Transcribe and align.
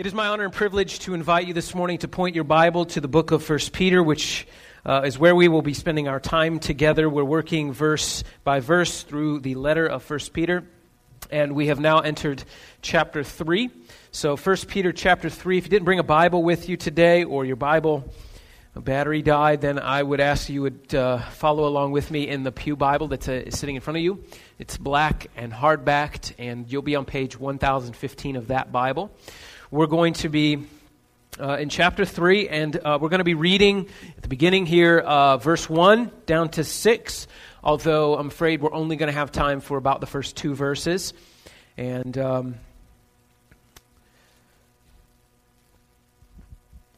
It 0.00 0.06
is 0.06 0.14
my 0.14 0.28
honor 0.28 0.44
and 0.44 0.52
privilege 0.54 1.00
to 1.00 1.12
invite 1.12 1.46
you 1.46 1.52
this 1.52 1.74
morning 1.74 1.98
to 1.98 2.08
point 2.08 2.34
your 2.34 2.44
Bible 2.44 2.86
to 2.86 3.02
the 3.02 3.06
book 3.06 3.32
of 3.32 3.46
1 3.46 3.58
Peter, 3.70 4.02
which 4.02 4.48
uh, 4.82 5.02
is 5.04 5.18
where 5.18 5.36
we 5.36 5.46
will 5.48 5.60
be 5.60 5.74
spending 5.74 6.08
our 6.08 6.18
time 6.18 6.58
together. 6.58 7.06
We're 7.10 7.22
working 7.22 7.74
verse 7.74 8.24
by 8.42 8.60
verse 8.60 9.02
through 9.02 9.40
the 9.40 9.56
letter 9.56 9.86
of 9.86 10.08
1 10.08 10.18
Peter, 10.32 10.64
and 11.30 11.52
we 11.54 11.66
have 11.66 11.80
now 11.80 11.98
entered 11.98 12.42
chapter 12.80 13.22
3. 13.22 13.68
So, 14.10 14.38
1 14.38 14.56
Peter 14.68 14.90
chapter 14.90 15.28
3, 15.28 15.58
if 15.58 15.64
you 15.64 15.70
didn't 15.70 15.84
bring 15.84 15.98
a 15.98 16.02
Bible 16.02 16.42
with 16.42 16.70
you 16.70 16.78
today 16.78 17.24
or 17.24 17.44
your 17.44 17.56
Bible 17.56 18.10
battery 18.74 19.20
died, 19.20 19.60
then 19.60 19.78
I 19.78 20.02
would 20.02 20.20
ask 20.20 20.48
you 20.48 20.62
would 20.62 20.94
uh, 20.94 21.18
follow 21.18 21.68
along 21.68 21.92
with 21.92 22.10
me 22.10 22.26
in 22.26 22.42
the 22.42 22.52
Pew 22.52 22.74
Bible 22.74 23.08
that's 23.08 23.28
uh, 23.28 23.50
sitting 23.50 23.74
in 23.74 23.82
front 23.82 23.98
of 23.98 24.02
you. 24.02 24.24
It's 24.58 24.78
black 24.78 25.26
and 25.36 25.52
hardbacked, 25.52 26.32
and 26.38 26.72
you'll 26.72 26.80
be 26.80 26.96
on 26.96 27.04
page 27.04 27.38
1015 27.38 28.36
of 28.36 28.46
that 28.46 28.72
Bible. 28.72 29.10
We're 29.72 29.86
going 29.86 30.14
to 30.14 30.28
be 30.28 30.66
uh, 31.38 31.58
in 31.58 31.68
chapter 31.68 32.04
3, 32.04 32.48
and 32.48 32.74
uh, 32.74 32.98
we're 33.00 33.08
going 33.08 33.18
to 33.18 33.24
be 33.24 33.34
reading 33.34 33.86
at 34.16 34.22
the 34.22 34.28
beginning 34.28 34.66
here, 34.66 34.98
uh, 34.98 35.36
verse 35.36 35.70
1 35.70 36.10
down 36.26 36.48
to 36.48 36.64
6, 36.64 37.28
although 37.62 38.16
I'm 38.16 38.26
afraid 38.26 38.62
we're 38.62 38.72
only 38.72 38.96
going 38.96 39.06
to 39.06 39.16
have 39.16 39.30
time 39.30 39.60
for 39.60 39.78
about 39.78 40.00
the 40.00 40.08
first 40.08 40.36
two 40.36 40.56
verses. 40.56 41.14
And 41.76 42.18
um, 42.18 42.56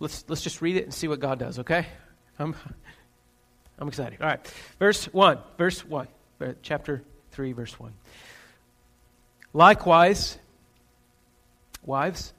let's, 0.01 0.25
let's 0.29 0.41
just 0.41 0.63
read 0.63 0.77
it 0.77 0.85
and 0.85 0.95
see 0.95 1.09
what 1.09 1.21
God 1.21 1.39
does, 1.39 1.59
okay? 1.59 1.87
I'm, 2.39 2.57
I'm 3.79 3.89
excited. 3.89 4.19
All 4.23 4.29
right. 4.29 4.41
Verse 4.79 5.13
1. 5.13 5.39
Verse 5.59 5.85
1. 5.85 6.09
Uh, 6.41 6.53
chapter 6.63 7.03
3, 7.33 7.53
verse 7.53 7.79
1. 7.79 7.93
Likewise, 9.53 10.39
wives, 11.85 12.33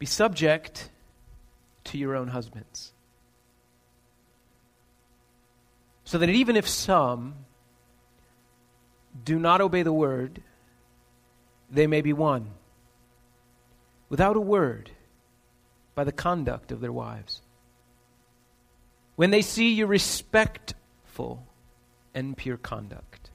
be 0.00 0.06
subject 0.06 0.88
to 1.84 1.98
your 1.98 2.16
own 2.16 2.28
husbands. 2.28 2.92
So 6.04 6.18
that 6.18 6.30
even 6.30 6.56
if 6.56 6.66
some 6.66 7.34
do 9.24 9.38
not 9.38 9.60
obey 9.60 9.82
the 9.82 9.92
word, 9.92 10.42
they 11.70 11.86
may 11.86 12.00
be 12.00 12.14
won 12.14 12.50
without 14.08 14.36
a 14.36 14.40
word 14.40 14.90
by 15.94 16.04
the 16.04 16.12
conduct 16.12 16.72
of 16.72 16.80
their 16.80 16.90
wives. 16.90 17.42
When 19.16 19.30
they 19.30 19.42
see 19.42 19.74
your 19.74 19.86
respectful 19.86 21.46
and 22.14 22.34
pure 22.36 22.56
conduct, 22.56 23.30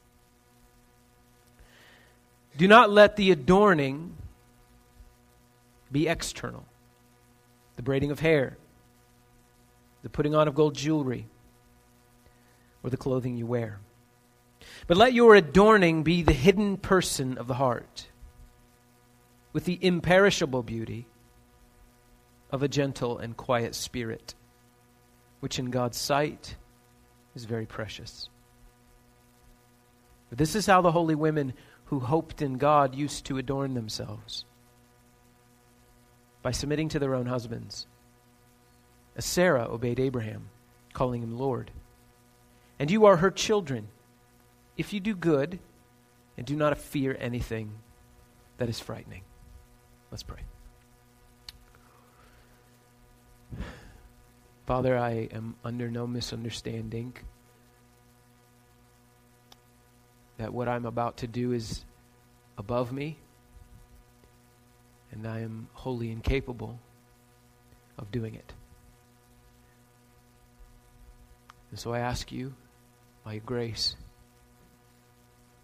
do 2.57 2.67
not 2.67 2.89
let 2.89 3.17
the 3.17 3.29
adorning 3.29 4.17
be 5.95 6.09
external 6.09 6.65
the 7.77 7.81
braiding 7.81 8.11
of 8.11 8.19
hair, 8.19 8.57
the 10.03 10.09
putting 10.09 10.35
on 10.35 10.45
of 10.45 10.53
gold 10.53 10.75
jewelry, 10.75 11.25
or 12.83 12.89
the 12.89 12.97
clothing 12.97 13.37
you 13.37 13.45
wear. 13.45 13.79
But 14.87 14.97
let 14.97 15.13
your 15.13 15.35
adorning 15.35 16.03
be 16.03 16.21
the 16.21 16.33
hidden 16.33 16.75
person 16.75 17.37
of 17.37 17.47
the 17.47 17.53
heart, 17.53 18.09
with 19.53 19.63
the 19.63 19.79
imperishable 19.81 20.63
beauty 20.63 21.07
of 22.51 22.61
a 22.61 22.67
gentle 22.67 23.17
and 23.17 23.37
quiet 23.37 23.73
spirit, 23.73 24.35
which 25.39 25.59
in 25.59 25.71
God's 25.71 25.97
sight 25.97 26.57
is 27.35 27.45
very 27.45 27.65
precious. 27.65 28.27
But 30.27 30.39
this 30.39 30.55
is 30.55 30.65
how 30.65 30.81
the 30.81 30.91
holy 30.91 31.15
women 31.15 31.53
who 31.85 32.01
hoped 32.01 32.41
in 32.41 32.57
God 32.57 32.95
used 32.95 33.25
to 33.27 33.37
adorn 33.37 33.75
themselves 33.75 34.43
by 36.45 36.51
submitting 36.51 36.89
to 36.89 36.99
their 36.99 37.15
own 37.15 37.25
husbands. 37.25 37.87
As 39.15 39.25
Sarah 39.25 39.67
obeyed 39.67 39.99
Abraham, 39.99 40.51
calling 40.93 41.23
him 41.23 41.39
Lord. 41.39 41.71
And 42.77 42.91
you 42.91 43.07
are 43.07 43.17
her 43.17 43.31
children, 43.31 43.87
if 44.77 44.93
you 44.93 44.99
do 44.99 45.15
good 45.15 45.57
and 46.37 46.45
do 46.45 46.55
not 46.55 46.77
fear 46.77 47.17
anything 47.19 47.71
that 48.57 48.69
is 48.69 48.79
frightening. 48.79 49.23
Let's 50.11 50.21
pray. 50.21 50.41
Father, 54.67 54.99
I 54.99 55.27
am 55.31 55.55
under 55.63 55.89
no 55.89 56.05
misunderstanding 56.05 57.15
that 60.37 60.53
what 60.53 60.67
I'm 60.67 60.85
about 60.85 61.17
to 61.17 61.27
do 61.27 61.53
is 61.53 61.85
above 62.55 62.91
me 62.91 63.17
and 65.15 65.25
I 65.25 65.39
am 65.39 65.67
wholly 65.73 66.11
incapable 66.11 66.79
of 67.97 68.11
doing 68.11 68.35
it. 68.35 68.53
And 71.71 71.79
so 71.79 71.93
I 71.93 71.99
ask 71.99 72.31
you, 72.31 72.53
by 73.23 73.33
your 73.33 73.43
grace 73.43 73.95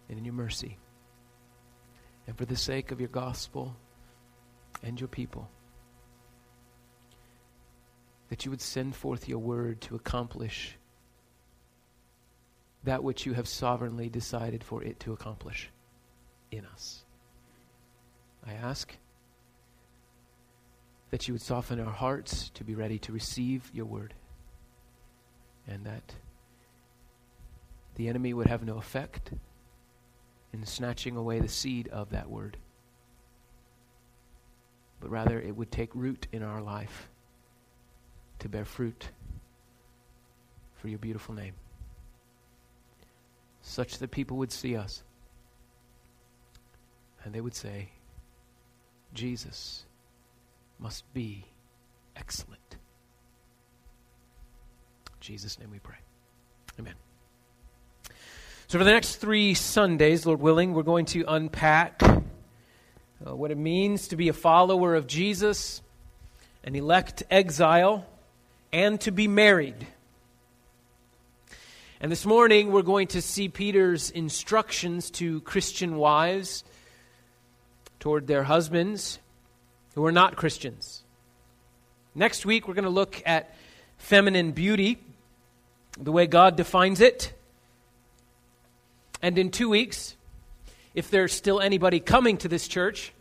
and 0.08 0.18
in 0.18 0.24
your 0.24 0.34
mercy, 0.34 0.78
and 2.26 2.36
for 2.36 2.44
the 2.44 2.56
sake 2.56 2.90
of 2.90 2.98
your 2.98 3.08
gospel 3.08 3.76
and 4.82 4.98
your 4.98 5.08
people, 5.08 5.48
that 8.30 8.44
you 8.44 8.50
would 8.50 8.60
send 8.60 8.96
forth 8.96 9.28
your 9.28 9.38
word 9.38 9.80
to 9.82 9.94
accomplish 9.94 10.76
that 12.84 13.04
which 13.04 13.26
you 13.26 13.34
have 13.34 13.46
sovereignly 13.46 14.08
decided 14.08 14.64
for 14.64 14.82
it 14.82 14.98
to 15.00 15.12
accomplish 15.12 15.70
in 16.50 16.64
us. 16.64 17.04
I 18.44 18.54
ask 18.54 18.96
that 21.12 21.28
you 21.28 21.34
would 21.34 21.42
soften 21.42 21.78
our 21.78 21.92
hearts 21.92 22.48
to 22.54 22.64
be 22.64 22.74
ready 22.74 22.98
to 22.98 23.12
receive 23.12 23.70
your 23.74 23.84
word, 23.84 24.14
and 25.68 25.84
that 25.84 26.14
the 27.96 28.08
enemy 28.08 28.32
would 28.32 28.46
have 28.46 28.64
no 28.64 28.78
effect 28.78 29.30
in 30.54 30.64
snatching 30.64 31.14
away 31.14 31.38
the 31.38 31.48
seed 31.48 31.86
of 31.88 32.08
that 32.10 32.30
word, 32.30 32.56
but 35.00 35.10
rather 35.10 35.38
it 35.38 35.54
would 35.54 35.70
take 35.70 35.94
root 35.94 36.26
in 36.32 36.42
our 36.42 36.62
life 36.62 37.10
to 38.38 38.48
bear 38.48 38.64
fruit 38.64 39.10
for 40.76 40.88
your 40.88 40.98
beautiful 40.98 41.34
name, 41.34 41.54
such 43.60 43.98
that 43.98 44.10
people 44.10 44.38
would 44.38 44.50
see 44.50 44.76
us 44.76 45.02
and 47.22 47.34
they 47.34 47.40
would 47.42 47.54
say, 47.54 47.90
Jesus 49.12 49.84
must 50.82 51.04
be 51.14 51.44
excellent. 52.16 52.58
In 55.06 55.20
Jesus' 55.20 55.60
name 55.60 55.70
we 55.70 55.78
pray. 55.78 55.94
Amen. 56.76 56.94
So, 58.66 58.78
for 58.78 58.84
the 58.84 58.90
next 58.90 59.16
three 59.16 59.54
Sundays, 59.54 60.26
Lord 60.26 60.40
willing, 60.40 60.74
we're 60.74 60.82
going 60.82 61.04
to 61.06 61.24
unpack 61.28 62.02
uh, 62.02 62.16
what 63.36 63.52
it 63.52 63.58
means 63.58 64.08
to 64.08 64.16
be 64.16 64.28
a 64.28 64.32
follower 64.32 64.96
of 64.96 65.06
Jesus, 65.06 65.82
an 66.64 66.74
elect 66.74 67.22
exile, 67.30 68.04
and 68.72 69.00
to 69.02 69.12
be 69.12 69.28
married. 69.28 69.86
And 72.00 72.10
this 72.10 72.26
morning, 72.26 72.72
we're 72.72 72.82
going 72.82 73.06
to 73.08 73.22
see 73.22 73.48
Peter's 73.48 74.10
instructions 74.10 75.12
to 75.12 75.42
Christian 75.42 75.96
wives 75.96 76.64
toward 78.00 78.26
their 78.26 78.42
husbands 78.42 79.20
who 79.94 80.04
are 80.04 80.12
not 80.12 80.36
Christians. 80.36 81.02
Next 82.14 82.44
week, 82.44 82.68
we're 82.68 82.74
going 82.74 82.84
to 82.84 82.90
look 82.90 83.22
at 83.24 83.54
feminine 83.98 84.52
beauty, 84.52 84.98
the 85.98 86.12
way 86.12 86.26
God 86.26 86.56
defines 86.56 87.00
it. 87.00 87.32
And 89.22 89.38
in 89.38 89.50
two 89.50 89.68
weeks, 89.68 90.16
if 90.94 91.10
there's 91.10 91.32
still 91.32 91.60
anybody 91.60 92.00
coming 92.00 92.36
to 92.38 92.48
this 92.48 92.68
church, 92.68 93.12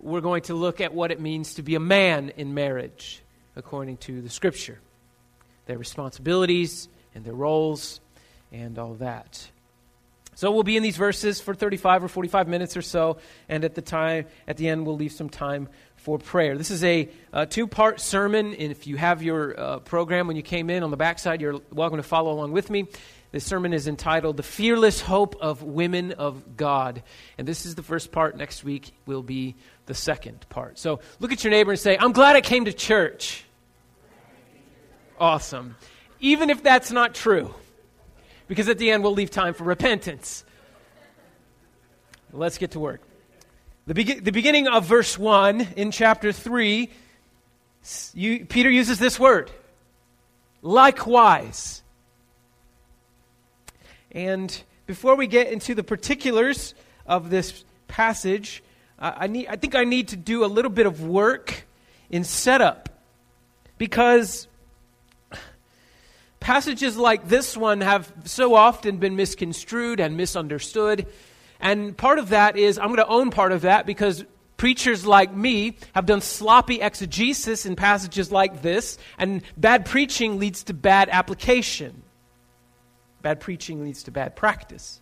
we're 0.00 0.20
going 0.20 0.42
to 0.42 0.54
look 0.54 0.80
at 0.80 0.92
what 0.92 1.10
it 1.10 1.20
means 1.20 1.54
to 1.54 1.62
be 1.62 1.74
a 1.74 1.80
man 1.80 2.30
in 2.36 2.54
marriage, 2.54 3.22
according 3.56 3.98
to 3.98 4.20
the 4.20 4.30
scripture 4.30 4.78
their 5.66 5.78
responsibilities 5.78 6.88
and 7.14 7.24
their 7.24 7.32
roles 7.32 8.00
and 8.52 8.78
all 8.78 8.94
that. 8.94 9.48
So 10.34 10.50
we'll 10.50 10.64
be 10.64 10.76
in 10.76 10.82
these 10.82 10.96
verses 10.96 11.40
for 11.40 11.54
35 11.54 12.04
or 12.04 12.08
45 12.08 12.48
minutes 12.48 12.76
or 12.76 12.82
so, 12.82 13.18
and 13.48 13.64
at 13.64 13.74
the 13.74 13.82
time, 13.82 14.26
at 14.48 14.56
the 14.56 14.68
end, 14.68 14.86
we'll 14.86 14.96
leave 14.96 15.12
some 15.12 15.28
time 15.28 15.68
for 15.96 16.18
prayer. 16.18 16.58
This 16.58 16.70
is 16.70 16.82
a, 16.84 17.08
two-part 17.48 18.00
sermon, 18.00 18.52
and 18.54 18.70
if 18.70 18.86
you 18.86 18.96
have 18.96 19.22
your 19.22 19.58
uh, 19.58 19.78
program 19.80 20.26
when 20.26 20.36
you 20.36 20.42
came 20.42 20.70
in 20.70 20.82
on 20.82 20.90
the 20.90 20.96
backside, 20.96 21.40
you're 21.40 21.60
welcome 21.72 21.96
to 21.98 22.02
follow 22.02 22.32
along 22.32 22.52
with 22.52 22.68
me. 22.68 22.86
This 23.32 23.44
sermon 23.44 23.72
is 23.72 23.88
entitled 23.88 24.36
"The 24.36 24.44
Fearless 24.44 25.00
Hope 25.00 25.34
of 25.40 25.62
Women 25.62 26.12
of 26.12 26.56
God," 26.56 27.02
and 27.36 27.48
this 27.48 27.66
is 27.66 27.74
the 27.74 27.82
first 27.82 28.12
part. 28.12 28.36
Next 28.36 28.62
week 28.62 28.92
will 29.06 29.24
be 29.24 29.56
the 29.86 29.94
second 29.94 30.46
part. 30.50 30.78
So 30.78 31.00
look 31.18 31.32
at 31.32 31.42
your 31.42 31.50
neighbor 31.50 31.72
and 31.72 31.80
say, 31.80 31.96
"I'm 31.98 32.12
glad 32.12 32.36
I 32.36 32.42
came 32.42 32.66
to 32.66 32.72
church." 32.72 33.44
Awesome, 35.18 35.74
even 36.20 36.48
if 36.48 36.62
that's 36.62 36.92
not 36.92 37.14
true 37.14 37.52
because 38.48 38.68
at 38.68 38.78
the 38.78 38.90
end 38.90 39.02
we'll 39.02 39.12
leave 39.12 39.30
time 39.30 39.54
for 39.54 39.64
repentance. 39.64 40.44
Let's 42.32 42.58
get 42.58 42.72
to 42.72 42.80
work. 42.80 43.00
The, 43.86 43.94
be- 43.94 44.20
the 44.20 44.32
beginning 44.32 44.66
of 44.66 44.86
verse 44.86 45.18
1 45.18 45.60
in 45.76 45.90
chapter 45.90 46.32
3, 46.32 46.90
you, 48.14 48.46
Peter 48.46 48.70
uses 48.70 48.98
this 48.98 49.20
word 49.20 49.50
likewise. 50.62 51.82
And 54.10 54.62
before 54.86 55.14
we 55.14 55.26
get 55.26 55.52
into 55.52 55.74
the 55.74 55.84
particulars 55.84 56.74
of 57.06 57.30
this 57.30 57.64
passage, 57.88 58.62
I, 58.98 59.26
need, 59.26 59.48
I 59.48 59.56
think 59.56 59.74
I 59.74 59.84
need 59.84 60.08
to 60.08 60.16
do 60.16 60.44
a 60.44 60.46
little 60.46 60.70
bit 60.70 60.86
of 60.86 61.02
work 61.02 61.66
in 62.10 62.24
setup 62.24 62.88
because 63.76 64.48
passages 66.44 66.98
like 66.98 67.26
this 67.26 67.56
one 67.56 67.80
have 67.80 68.12
so 68.24 68.54
often 68.54 68.98
been 68.98 69.16
misconstrued 69.16 69.98
and 69.98 70.14
misunderstood. 70.14 71.06
And 71.58 71.96
part 71.96 72.18
of 72.18 72.28
that 72.28 72.58
is, 72.58 72.78
I'm 72.78 72.88
going 72.88 72.98
to 72.98 73.06
own 73.06 73.30
part 73.30 73.50
of 73.50 73.62
that 73.62 73.86
because 73.86 74.26
preachers 74.58 75.06
like 75.06 75.34
me 75.34 75.78
have 75.94 76.04
done 76.04 76.20
sloppy 76.20 76.82
exegesis 76.82 77.64
in 77.64 77.76
passages 77.76 78.30
like 78.30 78.60
this, 78.60 78.98
and 79.16 79.40
bad 79.56 79.86
preaching 79.86 80.38
leads 80.38 80.64
to 80.64 80.74
bad 80.74 81.08
application. 81.08 82.02
Bad 83.22 83.40
preaching 83.40 83.82
leads 83.82 84.02
to 84.02 84.10
bad 84.10 84.36
practice. 84.36 85.00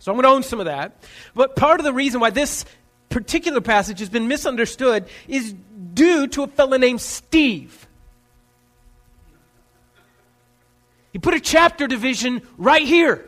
So 0.00 0.12
I'm 0.12 0.16
going 0.16 0.24
to 0.24 0.36
own 0.36 0.42
some 0.42 0.60
of 0.60 0.66
that. 0.66 1.02
But 1.34 1.56
part 1.56 1.80
of 1.80 1.84
the 1.84 1.94
reason 1.94 2.20
why 2.20 2.28
this 2.28 2.66
particular 3.08 3.62
passage 3.62 4.00
has 4.00 4.10
been 4.10 4.28
misunderstood 4.28 5.06
is 5.28 5.54
due 5.94 6.26
to 6.26 6.42
a 6.42 6.46
fellow 6.46 6.76
named 6.76 7.00
Steve. 7.00 7.81
He 11.12 11.18
put 11.18 11.34
a 11.34 11.40
chapter 11.40 11.86
division 11.86 12.42
right 12.56 12.86
here. 12.86 13.24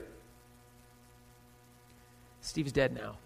Steve's 2.41 2.73
dead 2.73 2.95
now. 2.95 3.17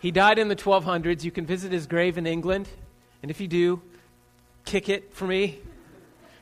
He 0.00 0.10
died 0.10 0.38
in 0.38 0.48
the 0.48 0.56
1200s. 0.56 1.24
You 1.24 1.30
can 1.30 1.46
visit 1.46 1.72
his 1.72 1.86
grave 1.86 2.18
in 2.18 2.26
England. 2.26 2.68
And 3.22 3.30
if 3.30 3.40
you 3.40 3.48
do, 3.48 3.80
kick 4.64 4.88
it 4.88 5.14
for 5.14 5.26
me. 5.26 5.60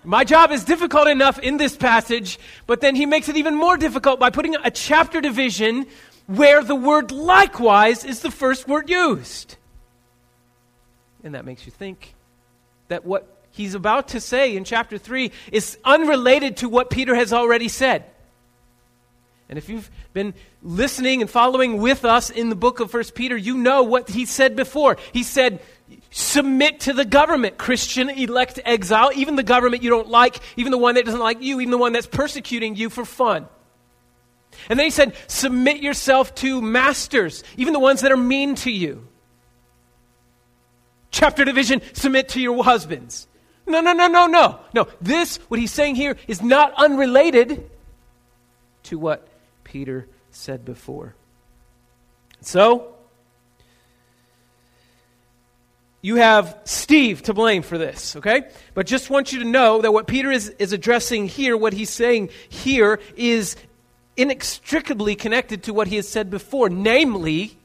My 0.02 0.24
job 0.24 0.50
is 0.50 0.64
difficult 0.64 1.08
enough 1.08 1.38
in 1.38 1.58
this 1.58 1.76
passage, 1.76 2.38
but 2.66 2.80
then 2.80 2.94
he 2.94 3.04
makes 3.04 3.28
it 3.28 3.36
even 3.36 3.54
more 3.54 3.76
difficult 3.76 4.18
by 4.18 4.30
putting 4.30 4.56
a 4.56 4.70
chapter 4.70 5.20
division 5.20 5.86
where 6.26 6.64
the 6.64 6.74
word 6.74 7.10
likewise 7.10 8.04
is 8.04 8.20
the 8.20 8.30
first 8.30 8.66
word 8.66 8.88
used. 8.88 9.56
And 11.22 11.34
that 11.34 11.44
makes 11.44 11.66
you 11.66 11.72
think 11.72 12.14
that 12.90 13.04
what 13.04 13.26
he's 13.52 13.74
about 13.74 14.08
to 14.08 14.20
say 14.20 14.56
in 14.56 14.64
chapter 14.64 14.98
3 14.98 15.32
is 15.50 15.78
unrelated 15.84 16.58
to 16.58 16.68
what 16.68 16.90
Peter 16.90 17.14
has 17.14 17.32
already 17.32 17.68
said. 17.68 18.04
And 19.48 19.58
if 19.58 19.68
you've 19.68 19.90
been 20.12 20.34
listening 20.62 21.22
and 21.22 21.30
following 21.30 21.78
with 21.78 22.04
us 22.04 22.30
in 22.30 22.50
the 22.50 22.54
book 22.54 22.78
of 22.78 22.92
1 22.92 23.04
Peter, 23.14 23.36
you 23.36 23.56
know 23.56 23.82
what 23.82 24.08
he 24.08 24.24
said 24.26 24.54
before. 24.54 24.96
He 25.12 25.24
said, 25.24 25.60
submit 26.10 26.80
to 26.80 26.92
the 26.92 27.04
government, 27.04 27.58
Christian 27.58 28.10
elect 28.10 28.60
exile, 28.64 29.10
even 29.14 29.34
the 29.34 29.42
government 29.42 29.82
you 29.82 29.90
don't 29.90 30.08
like, 30.08 30.38
even 30.56 30.70
the 30.70 30.78
one 30.78 30.94
that 30.94 31.04
doesn't 31.04 31.20
like 31.20 31.42
you, 31.42 31.60
even 31.60 31.70
the 31.70 31.78
one 31.78 31.92
that's 31.92 32.06
persecuting 32.06 32.76
you 32.76 32.90
for 32.90 33.04
fun. 33.04 33.48
And 34.68 34.78
then 34.78 34.86
he 34.86 34.90
said, 34.90 35.14
Submit 35.26 35.82
yourself 35.82 36.34
to 36.36 36.60
masters, 36.60 37.42
even 37.56 37.72
the 37.72 37.80
ones 37.80 38.02
that 38.02 38.12
are 38.12 38.16
mean 38.16 38.54
to 38.56 38.70
you. 38.70 39.06
Chapter 41.10 41.44
division, 41.44 41.82
submit 41.92 42.28
to 42.30 42.40
your 42.40 42.62
husbands. 42.62 43.26
No, 43.66 43.80
no, 43.80 43.92
no, 43.92 44.08
no, 44.08 44.26
no. 44.26 44.60
No, 44.74 44.88
this, 45.00 45.36
what 45.48 45.60
he's 45.60 45.72
saying 45.72 45.96
here, 45.96 46.16
is 46.26 46.42
not 46.42 46.72
unrelated 46.76 47.70
to 48.84 48.98
what 48.98 49.26
Peter 49.64 50.08
said 50.30 50.64
before. 50.64 51.14
So, 52.40 52.94
you 56.02 56.16
have 56.16 56.58
Steve 56.64 57.22
to 57.24 57.34
blame 57.34 57.62
for 57.62 57.76
this, 57.76 58.16
okay? 58.16 58.48
But 58.74 58.86
just 58.86 59.10
want 59.10 59.32
you 59.32 59.40
to 59.40 59.44
know 59.44 59.82
that 59.82 59.92
what 59.92 60.06
Peter 60.06 60.30
is, 60.30 60.48
is 60.58 60.72
addressing 60.72 61.28
here, 61.28 61.56
what 61.56 61.72
he's 61.72 61.90
saying 61.90 62.30
here, 62.48 63.00
is 63.16 63.56
inextricably 64.16 65.14
connected 65.14 65.64
to 65.64 65.74
what 65.74 65.88
he 65.88 65.96
has 65.96 66.08
said 66.08 66.30
before, 66.30 66.68
namely 66.70 67.58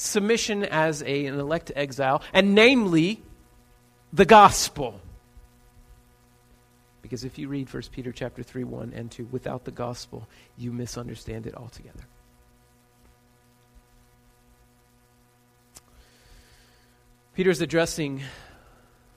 submission 0.00 0.64
as 0.64 1.02
a, 1.02 1.26
an 1.26 1.38
elect 1.38 1.70
exile, 1.76 2.22
and 2.32 2.54
namely 2.54 3.22
the 4.12 4.24
gospel. 4.24 5.00
Because 7.02 7.24
if 7.24 7.38
you 7.38 7.48
read 7.48 7.72
1 7.72 7.82
Peter 7.92 8.12
chapter 8.12 8.42
3, 8.42 8.64
1 8.64 8.92
and 8.94 9.10
2, 9.10 9.26
without 9.30 9.64
the 9.64 9.70
gospel, 9.70 10.26
you 10.56 10.72
misunderstand 10.72 11.46
it 11.46 11.54
altogether. 11.54 12.04
Peter's 17.34 17.60
addressing 17.60 18.22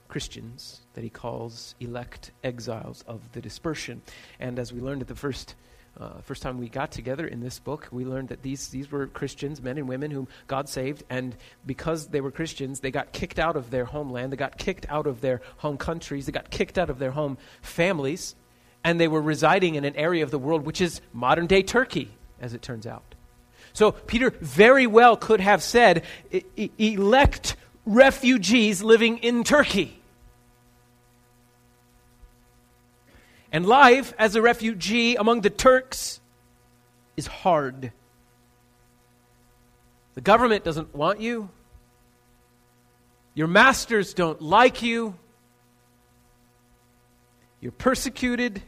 Christians 0.08 0.80
that 0.94 1.02
he 1.02 1.10
calls 1.10 1.74
elect 1.80 2.30
exiles 2.42 3.04
of 3.06 3.20
the 3.32 3.40
dispersion. 3.40 4.02
And 4.38 4.58
as 4.58 4.72
we 4.72 4.80
learned 4.80 5.02
at 5.02 5.08
the 5.08 5.14
first 5.14 5.54
uh, 5.98 6.20
first 6.22 6.42
time 6.42 6.58
we 6.58 6.68
got 6.68 6.90
together 6.90 7.26
in 7.26 7.40
this 7.40 7.58
book, 7.58 7.88
we 7.92 8.04
learned 8.04 8.28
that 8.28 8.42
these, 8.42 8.68
these 8.68 8.90
were 8.90 9.06
Christians, 9.06 9.62
men 9.62 9.78
and 9.78 9.88
women 9.88 10.10
whom 10.10 10.28
God 10.46 10.68
saved, 10.68 11.04
and 11.08 11.36
because 11.64 12.08
they 12.08 12.20
were 12.20 12.30
Christians, 12.30 12.80
they 12.80 12.90
got 12.90 13.12
kicked 13.12 13.38
out 13.38 13.56
of 13.56 13.70
their 13.70 13.84
homeland, 13.84 14.32
they 14.32 14.36
got 14.36 14.58
kicked 14.58 14.86
out 14.88 15.06
of 15.06 15.20
their 15.20 15.40
home 15.58 15.76
countries, 15.76 16.26
they 16.26 16.32
got 16.32 16.50
kicked 16.50 16.78
out 16.78 16.90
of 16.90 16.98
their 16.98 17.12
home 17.12 17.38
families, 17.62 18.34
and 18.82 19.00
they 19.00 19.08
were 19.08 19.22
residing 19.22 19.76
in 19.76 19.84
an 19.84 19.96
area 19.96 20.24
of 20.24 20.30
the 20.30 20.38
world 20.38 20.66
which 20.66 20.80
is 20.80 21.00
modern 21.12 21.46
day 21.46 21.62
Turkey, 21.62 22.10
as 22.40 22.54
it 22.54 22.62
turns 22.62 22.86
out. 22.86 23.14
So 23.72 23.92
Peter 23.92 24.30
very 24.40 24.86
well 24.86 25.16
could 25.16 25.40
have 25.40 25.62
said, 25.62 26.04
elect 26.78 27.56
refugees 27.86 28.82
living 28.82 29.18
in 29.18 29.44
Turkey. 29.44 30.00
And 33.54 33.64
life 33.64 34.12
as 34.18 34.34
a 34.34 34.42
refugee 34.42 35.14
among 35.14 35.42
the 35.42 35.48
Turks 35.48 36.20
is 37.16 37.28
hard. 37.28 37.92
The 40.14 40.20
government 40.20 40.64
doesn't 40.64 40.92
want 40.92 41.20
you. 41.20 41.48
Your 43.32 43.46
masters 43.46 44.12
don't 44.12 44.42
like 44.42 44.82
you. 44.82 45.14
You're 47.60 47.70
persecuted. 47.70 48.60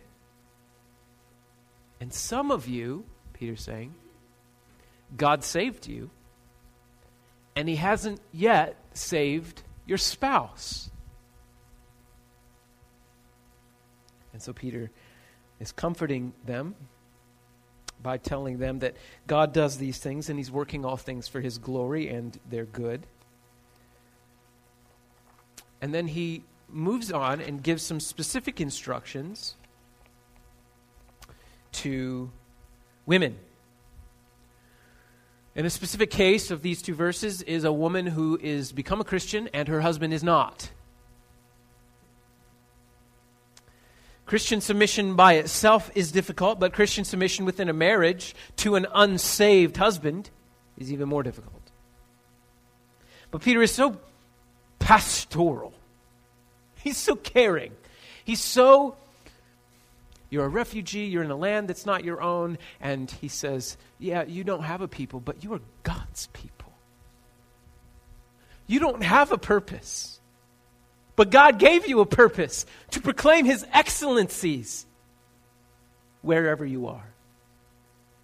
And 2.00 2.14
some 2.14 2.52
of 2.52 2.68
you, 2.68 3.06
Peter's 3.32 3.62
saying, 3.62 3.92
God 5.16 5.42
saved 5.42 5.88
you, 5.88 6.10
and 7.56 7.68
He 7.68 7.74
hasn't 7.74 8.20
yet 8.30 8.76
saved 8.94 9.64
your 9.84 9.98
spouse. 9.98 10.92
And 14.36 14.42
so 14.42 14.52
Peter 14.52 14.90
is 15.60 15.72
comforting 15.72 16.34
them 16.44 16.74
by 18.02 18.18
telling 18.18 18.58
them 18.58 18.80
that 18.80 18.94
God 19.26 19.54
does 19.54 19.78
these 19.78 19.96
things 19.96 20.28
and 20.28 20.38
he's 20.38 20.50
working 20.50 20.84
all 20.84 20.98
things 20.98 21.26
for 21.26 21.40
his 21.40 21.56
glory 21.56 22.10
and 22.10 22.38
they're 22.50 22.66
good. 22.66 23.06
And 25.80 25.94
then 25.94 26.06
he 26.08 26.44
moves 26.68 27.10
on 27.10 27.40
and 27.40 27.62
gives 27.62 27.82
some 27.82 27.98
specific 27.98 28.60
instructions 28.60 29.54
to 31.72 32.30
women. 33.06 33.38
In 35.54 35.64
a 35.64 35.70
specific 35.70 36.10
case 36.10 36.50
of 36.50 36.60
these 36.60 36.82
two 36.82 36.94
verses 36.94 37.40
is 37.40 37.64
a 37.64 37.72
woman 37.72 38.04
who 38.04 38.38
is 38.42 38.70
become 38.72 39.00
a 39.00 39.04
Christian 39.04 39.48
and 39.54 39.66
her 39.68 39.80
husband 39.80 40.12
is 40.12 40.22
not. 40.22 40.72
Christian 44.26 44.60
submission 44.60 45.14
by 45.14 45.34
itself 45.34 45.90
is 45.94 46.10
difficult, 46.10 46.58
but 46.58 46.72
Christian 46.72 47.04
submission 47.04 47.44
within 47.44 47.68
a 47.68 47.72
marriage 47.72 48.34
to 48.56 48.74
an 48.74 48.86
unsaved 48.92 49.76
husband 49.76 50.30
is 50.76 50.92
even 50.92 51.08
more 51.08 51.22
difficult. 51.22 51.52
But 53.30 53.42
Peter 53.42 53.62
is 53.62 53.72
so 53.72 53.98
pastoral. 54.80 55.74
He's 56.82 56.96
so 56.96 57.14
caring. 57.14 57.72
He's 58.24 58.40
so, 58.42 58.96
you're 60.28 60.44
a 60.44 60.48
refugee, 60.48 61.04
you're 61.04 61.22
in 61.22 61.30
a 61.30 61.36
land 61.36 61.68
that's 61.68 61.86
not 61.86 62.04
your 62.04 62.20
own, 62.20 62.58
and 62.80 63.08
he 63.08 63.28
says, 63.28 63.76
Yeah, 64.00 64.24
you 64.24 64.42
don't 64.42 64.64
have 64.64 64.80
a 64.80 64.88
people, 64.88 65.20
but 65.20 65.44
you 65.44 65.54
are 65.54 65.60
God's 65.84 66.26
people. 66.32 66.72
You 68.66 68.80
don't 68.80 69.04
have 69.04 69.30
a 69.30 69.38
purpose. 69.38 70.18
But 71.16 71.30
God 71.30 71.58
gave 71.58 71.88
you 71.88 72.00
a 72.00 72.06
purpose 72.06 72.66
to 72.90 73.00
proclaim 73.00 73.46
His 73.46 73.66
excellencies 73.72 74.86
wherever 76.22 76.64
you 76.64 76.86
are. 76.86 77.12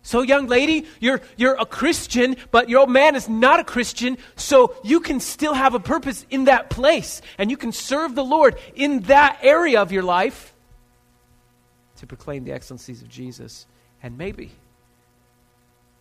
So, 0.04 0.22
young 0.22 0.48
lady, 0.48 0.86
you're, 0.98 1.20
you're 1.36 1.54
a 1.54 1.64
Christian, 1.64 2.36
but 2.50 2.68
your 2.68 2.80
old 2.80 2.90
man 2.90 3.14
is 3.14 3.28
not 3.28 3.60
a 3.60 3.64
Christian, 3.64 4.18
so 4.34 4.74
you 4.82 4.98
can 4.98 5.20
still 5.20 5.54
have 5.54 5.74
a 5.74 5.80
purpose 5.80 6.26
in 6.28 6.44
that 6.44 6.70
place, 6.70 7.22
and 7.38 7.50
you 7.50 7.56
can 7.56 7.70
serve 7.70 8.16
the 8.16 8.24
Lord 8.24 8.58
in 8.74 9.00
that 9.02 9.38
area 9.42 9.80
of 9.80 9.92
your 9.92 10.02
life 10.02 10.52
to 11.96 12.06
proclaim 12.06 12.42
the 12.42 12.52
excellencies 12.52 13.00
of 13.00 13.08
Jesus, 13.08 13.64
and 14.02 14.18
maybe 14.18 14.50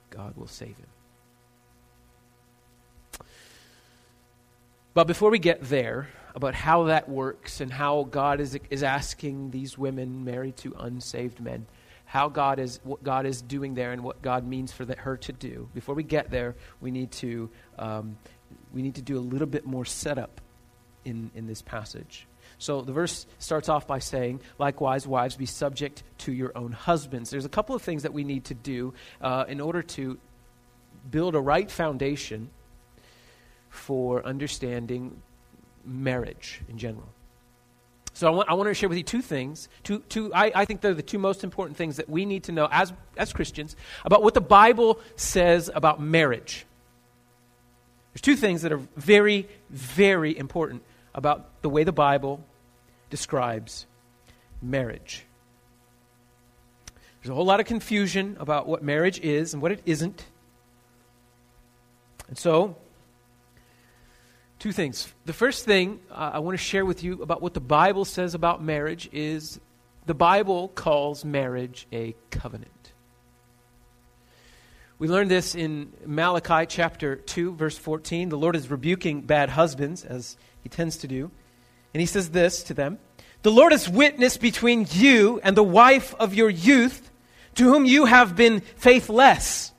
God 0.10 0.36
will 0.36 0.48
save 0.48 0.76
him. 0.76 0.88
But 4.94 5.08
before 5.08 5.32
we 5.32 5.40
get 5.40 5.62
there, 5.62 6.10
about 6.36 6.56
how 6.56 6.86
that 6.86 7.10
works 7.10 7.62
and 7.62 7.72
how 7.72 8.08
God 8.10 8.40
is, 8.40 8.58
is 8.70 8.84
asking 8.84 9.52
these 9.52 9.78
women 9.78 10.24
married 10.24 10.58
to 10.58 10.74
unsaved 10.80 11.40
men, 11.40 11.66
how 12.06 12.30
God 12.30 12.60
is, 12.60 12.80
what 12.84 13.04
God 13.04 13.26
is 13.26 13.42
doing 13.42 13.74
there 13.74 13.92
and 13.92 14.04
what 14.04 14.22
God 14.22 14.46
means 14.46 14.72
for 14.72 14.86
the, 14.86 14.96
her 14.96 15.18
to 15.18 15.34
do. 15.34 15.70
Before 15.74 15.96
we 15.96 16.04
get 16.04 16.30
there, 16.30 16.56
we 16.80 16.92
need 16.92 17.12
to, 17.14 17.50
um, 17.80 18.18
we 18.74 18.82
need 18.82 18.96
to 18.96 19.02
do 19.02 19.18
a 19.18 19.20
little 19.20 19.48
bit 19.48 19.66
more 19.66 19.86
setup 19.86 20.42
in, 21.06 21.32
in 21.36 21.48
this 21.48 21.62
passage. 21.62 22.28
So 22.58 22.82
the 22.82 22.92
verse 22.92 23.26
starts 23.40 23.70
off 23.70 23.88
by 23.88 24.00
saying, 24.00 24.42
Likewise, 24.60 25.08
wives, 25.08 25.36
be 25.36 25.46
subject 25.46 26.04
to 26.20 26.32
your 26.32 26.52
own 26.56 26.72
husbands. 26.74 27.30
There's 27.30 27.46
a 27.46 27.50
couple 27.50 27.76
of 27.76 27.82
things 27.82 28.04
that 28.04 28.14
we 28.14 28.24
need 28.24 28.46
to 28.46 28.54
do 28.54 28.94
uh, 29.22 29.46
in 29.48 29.62
order 29.62 29.82
to 29.82 30.20
build 31.10 31.36
a 31.36 31.42
right 31.42 31.72
foundation 31.72 32.50
for 33.72 34.24
understanding 34.24 35.20
marriage 35.84 36.62
in 36.70 36.78
general. 36.78 37.10
So 38.14 38.28
I 38.28 38.30
want, 38.32 38.50
I 38.50 38.54
want 38.54 38.68
to 38.68 38.74
share 38.74 38.90
with 38.90 38.98
you 38.98 39.04
two 39.04 39.22
things. 39.22 39.70
Two, 39.84 40.00
two, 40.10 40.34
I, 40.34 40.52
I 40.54 40.66
think 40.66 40.82
they're 40.82 40.94
the 40.94 41.02
two 41.02 41.18
most 41.18 41.44
important 41.44 41.78
things 41.78 41.96
that 41.98 42.10
we 42.10 42.26
need 42.26 42.44
to 42.44 42.52
know 42.52 42.68
as, 42.70 42.94
as 43.18 43.34
Christians 43.34 43.76
about 44.04 44.22
what 44.22 44.34
the 44.34 44.42
Bible 44.42 45.00
says 45.16 45.72
about 45.74 46.02
marriage. 46.02 46.66
There's 48.14 48.22
two 48.22 48.36
things 48.36 48.64
that 48.64 48.74
are 48.74 48.82
very, 48.98 49.48
very 49.70 50.38
important 50.38 50.84
about 51.16 51.62
the 51.62 51.70
way 51.70 51.86
the 51.86 51.94
Bible 51.94 52.44
describes 53.10 53.86
marriage. 54.62 55.24
There's 57.22 57.32
a 57.32 57.36
whole 57.36 57.46
lot 57.46 57.62
of 57.62 57.66
confusion 57.66 58.36
about 58.40 58.68
what 58.68 58.84
marriage 58.84 59.20
is 59.22 59.54
and 59.54 59.62
what 59.62 59.72
it 59.72 59.82
isn't. 59.86 60.26
And 62.28 62.38
so, 62.38 62.76
two 64.62 64.72
things. 64.72 65.12
The 65.26 65.34
first 65.34 65.66
thing 65.66 66.00
uh, 66.12 66.32
I 66.34 66.40
want 66.40 66.56
to 66.56 66.64
share 66.64 66.86
with 66.86 67.04
you 67.04 67.24
about 67.24 67.42
what 67.42 67.56
the 67.56 67.60
Bible 67.60 68.06
says 68.06 68.36
about 68.36 68.64
marriage 68.64 69.10
is 69.12 69.60
the 70.06 70.14
Bible 70.14 70.68
calls 70.68 71.26
marriage 71.26 71.88
a 71.92 72.16
covenant. 72.30 72.92
We 75.00 75.08
learned 75.08 75.32
this 75.32 75.56
in 75.56 75.92
Malachi 76.06 76.68
chapter 76.68 77.16
2, 77.16 77.56
verse 77.56 77.76
14. 77.76 78.30
The 78.30 78.38
Lord 78.38 78.56
is 78.56 78.70
rebuking 78.70 79.22
bad 79.22 79.50
husbands, 79.50 80.06
as 80.06 80.38
he 80.62 80.70
tends 80.70 80.98
to 80.98 81.08
do. 81.08 81.32
And 81.96 82.00
he 82.00 82.06
says 82.06 82.30
this 82.30 82.62
to 82.66 82.76
them 82.76 83.00
The 83.42 83.52
Lord 83.52 83.74
is 83.74 83.90
witness 83.90 84.38
between 84.38 84.86
you 84.92 85.40
and 85.42 85.58
the 85.58 85.64
wife 85.64 86.14
of 86.20 86.36
your 86.36 86.52
youth, 86.52 87.10
to 87.56 87.64
whom 87.64 87.86
you 87.86 88.06
have 88.06 88.36
been 88.36 88.60
faithless, 88.76 89.72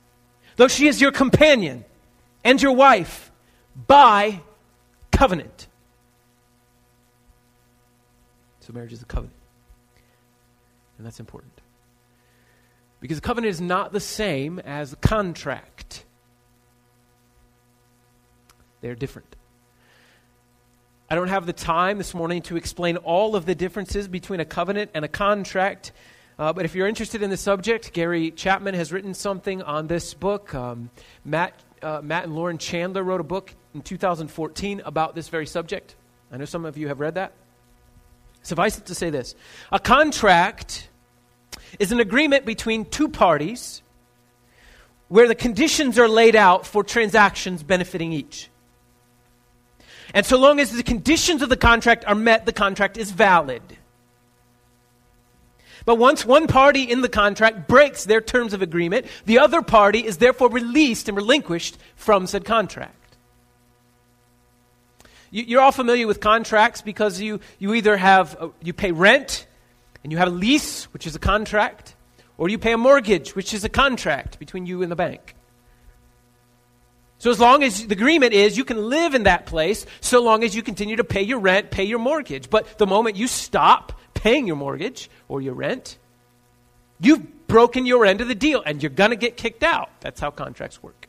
though 0.57 0.67
she 0.67 0.89
is 0.89 0.99
your 0.99 1.13
companion 1.13 1.85
and 2.43 2.61
your 2.61 2.73
wife 2.73 3.31
by 3.87 4.41
covenant. 5.17 5.67
So 8.59 8.73
marriage 8.73 8.93
is 8.93 9.01
a 9.01 9.05
covenant. 9.05 9.35
And 10.97 11.05
that's 11.05 11.19
important. 11.19 11.61
Because 12.99 13.17
a 13.17 13.21
covenant 13.21 13.51
is 13.51 13.59
not 13.59 13.91
the 13.91 13.99
same 13.99 14.59
as 14.59 14.93
a 14.93 14.95
contract. 14.95 16.05
They're 18.81 18.95
different. 18.95 19.35
I 21.09 21.15
don't 21.15 21.27
have 21.27 21.45
the 21.45 21.53
time 21.53 21.97
this 21.97 22.13
morning 22.13 22.41
to 22.43 22.55
explain 22.55 22.97
all 22.97 23.35
of 23.35 23.45
the 23.45 23.53
differences 23.53 24.07
between 24.07 24.39
a 24.39 24.45
covenant 24.45 24.91
and 24.93 25.03
a 25.03 25.09
contract. 25.09 25.91
Uh, 26.39 26.53
but 26.53 26.65
if 26.65 26.73
you're 26.73 26.87
interested 26.87 27.21
in 27.21 27.29
the 27.29 27.37
subject, 27.37 27.93
Gary 27.93 28.31
Chapman 28.31 28.73
has 28.73 28.91
written 28.91 29.13
something 29.13 29.61
on 29.61 29.87
this 29.87 30.13
book. 30.13 30.55
Um, 30.55 30.89
Matt, 31.23 31.53
uh, 31.81 32.01
Matt 32.01 32.23
and 32.23 32.35
Lauren 32.35 32.57
Chandler 32.57 33.03
wrote 33.03 33.21
a 33.21 33.25
book 33.25 33.53
in 33.73 33.81
2014 33.81 34.81
about 34.85 35.15
this 35.15 35.29
very 35.29 35.45
subject. 35.45 35.95
I 36.31 36.37
know 36.37 36.45
some 36.45 36.65
of 36.65 36.77
you 36.77 36.87
have 36.87 36.99
read 36.99 37.15
that. 37.15 37.33
Suffice 38.41 38.77
it 38.77 38.85
to 38.87 38.95
say 38.95 39.09
this 39.09 39.35
a 39.71 39.79
contract 39.79 40.89
is 41.79 41.91
an 41.91 41.99
agreement 41.99 42.45
between 42.45 42.85
two 42.85 43.07
parties 43.07 43.81
where 45.07 45.27
the 45.27 45.35
conditions 45.35 45.99
are 45.99 46.07
laid 46.07 46.35
out 46.35 46.65
for 46.65 46.83
transactions 46.83 47.63
benefiting 47.63 48.11
each. 48.11 48.49
And 50.13 50.25
so 50.25 50.37
long 50.37 50.59
as 50.59 50.71
the 50.71 50.83
conditions 50.83 51.41
of 51.41 51.49
the 51.49 51.57
contract 51.57 52.05
are 52.07 52.15
met, 52.15 52.45
the 52.45 52.53
contract 52.53 52.97
is 52.97 53.11
valid. 53.11 53.61
But 55.85 55.95
once 55.95 56.25
one 56.25 56.47
party 56.47 56.83
in 56.83 57.01
the 57.01 57.09
contract 57.09 57.67
breaks 57.67 58.05
their 58.05 58.21
terms 58.21 58.53
of 58.53 58.61
agreement, 58.61 59.05
the 59.25 59.39
other 59.39 59.61
party 59.61 60.05
is 60.05 60.17
therefore 60.17 60.49
released 60.49 61.09
and 61.09 61.17
relinquished 61.17 61.77
from 61.95 62.27
said 62.27 62.45
contract. 62.45 62.95
You, 65.33 65.57
are 65.57 65.63
all 65.63 65.71
familiar 65.71 66.05
with 66.05 66.19
contracts 66.19 66.83
because 66.83 67.19
you, 67.19 67.39
you 67.57 67.73
either 67.73 67.97
have, 67.97 68.37
a, 68.39 68.51
you 68.61 68.71
pay 68.71 68.91
rent 68.91 69.47
and 70.03 70.11
you 70.11 70.19
have 70.19 70.27
a 70.27 70.31
lease, 70.31 70.83
which 70.93 71.07
is 71.07 71.15
a 71.15 71.19
contract, 71.19 71.95
or 72.37 72.49
you 72.49 72.59
pay 72.59 72.73
a 72.73 72.77
mortgage, 72.77 73.35
which 73.35 73.51
is 73.51 73.63
a 73.63 73.69
contract 73.69 74.37
between 74.37 74.67
you 74.67 74.83
and 74.83 74.91
the 74.91 74.95
bank. 74.95 75.33
So, 77.17 77.31
as 77.31 77.39
long 77.39 77.63
as 77.63 77.87
the 77.87 77.95
agreement 77.95 78.33
is 78.33 78.57
you 78.57 78.63
can 78.63 78.89
live 78.89 79.15
in 79.15 79.23
that 79.23 79.47
place, 79.47 79.87
so 80.01 80.21
long 80.21 80.43
as 80.43 80.55
you 80.55 80.61
continue 80.61 80.97
to 80.97 81.03
pay 81.03 81.23
your 81.23 81.39
rent, 81.39 81.71
pay 81.71 81.85
your 81.85 81.99
mortgage. 81.99 82.51
But 82.51 82.77
the 82.77 82.85
moment 82.85 83.15
you 83.15 83.27
stop 83.27 83.99
paying 84.13 84.45
your 84.45 84.57
mortgage 84.57 85.09
or 85.27 85.41
your 85.41 85.55
rent, 85.55 85.97
you've 86.99 87.47
broken 87.47 87.87
your 87.87 88.05
end 88.05 88.21
of 88.21 88.27
the 88.27 88.35
deal 88.35 88.61
and 88.63 88.83
you're 88.83 88.91
going 88.91 89.09
to 89.09 89.15
get 89.15 89.35
kicked 89.35 89.63
out. 89.63 89.89
That's 89.99 90.19
how 90.19 90.29
contracts 90.29 90.83
work. 90.83 91.07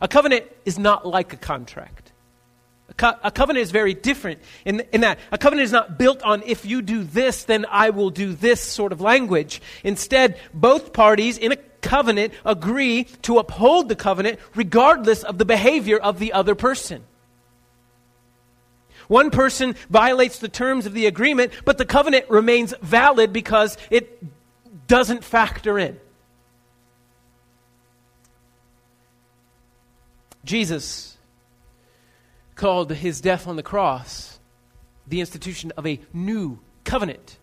A 0.00 0.08
covenant 0.08 0.46
is 0.64 0.78
not 0.78 1.06
like 1.06 1.34
a 1.34 1.36
contract. 1.36 2.03
A, 2.88 2.94
co- 2.94 3.18
a 3.22 3.30
covenant 3.30 3.62
is 3.62 3.70
very 3.70 3.94
different 3.94 4.40
in, 4.64 4.80
in 4.92 5.00
that 5.00 5.18
a 5.32 5.38
covenant 5.38 5.64
is 5.64 5.72
not 5.72 5.98
built 5.98 6.22
on 6.22 6.42
if 6.44 6.66
you 6.66 6.82
do 6.82 7.02
this, 7.02 7.44
then 7.44 7.64
I 7.70 7.90
will 7.90 8.10
do 8.10 8.34
this 8.34 8.60
sort 8.60 8.92
of 8.92 9.00
language. 9.00 9.62
Instead, 9.82 10.38
both 10.52 10.92
parties 10.92 11.38
in 11.38 11.52
a 11.52 11.56
covenant 11.80 12.32
agree 12.44 13.04
to 13.22 13.38
uphold 13.38 13.88
the 13.88 13.96
covenant 13.96 14.38
regardless 14.54 15.22
of 15.22 15.38
the 15.38 15.44
behavior 15.44 15.98
of 15.98 16.18
the 16.18 16.32
other 16.32 16.54
person. 16.54 17.04
One 19.08 19.30
person 19.30 19.74
violates 19.90 20.38
the 20.38 20.48
terms 20.48 20.86
of 20.86 20.94
the 20.94 21.06
agreement, 21.06 21.52
but 21.64 21.76
the 21.78 21.84
covenant 21.84 22.28
remains 22.30 22.72
valid 22.80 23.32
because 23.32 23.76
it 23.90 24.22
doesn't 24.86 25.24
factor 25.24 25.78
in. 25.78 25.98
Jesus 30.44 31.13
called 32.54 32.90
his 32.90 33.20
death 33.20 33.46
on 33.46 33.56
the 33.56 33.62
cross 33.62 34.38
the 35.06 35.20
institution 35.20 35.72
of 35.76 35.86
a 35.86 36.00
new 36.12 36.58
covenant, 36.84 37.38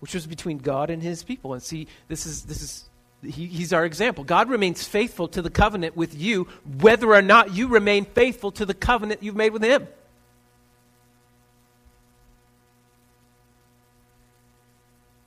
which 0.00 0.14
was 0.14 0.26
between 0.26 0.58
God 0.58 0.90
and 0.90 1.02
his 1.02 1.22
people. 1.22 1.54
And 1.54 1.62
see, 1.62 1.86
this 2.08 2.26
is, 2.26 2.44
this 2.44 2.62
is 2.62 2.88
he, 3.22 3.46
he's 3.46 3.72
our 3.72 3.84
example. 3.84 4.24
God 4.24 4.48
remains 4.48 4.86
faithful 4.86 5.28
to 5.28 5.42
the 5.42 5.50
covenant 5.50 5.96
with 5.96 6.14
you, 6.14 6.48
whether 6.80 7.12
or 7.12 7.22
not 7.22 7.54
you 7.54 7.68
remain 7.68 8.04
faithful 8.04 8.52
to 8.52 8.66
the 8.66 8.74
covenant 8.74 9.22
you've 9.22 9.36
made 9.36 9.52
with 9.52 9.62
him. 9.62 9.86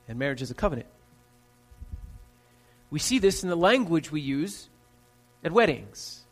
And 0.08 0.18
marriage 0.18 0.42
is 0.42 0.50
a 0.50 0.54
covenant. 0.54 0.88
We 2.90 2.98
see 2.98 3.18
this 3.18 3.42
in 3.42 3.50
the 3.50 3.56
language 3.56 4.10
we 4.10 4.22
use 4.22 4.68
at 5.44 5.52
weddings. 5.52 6.24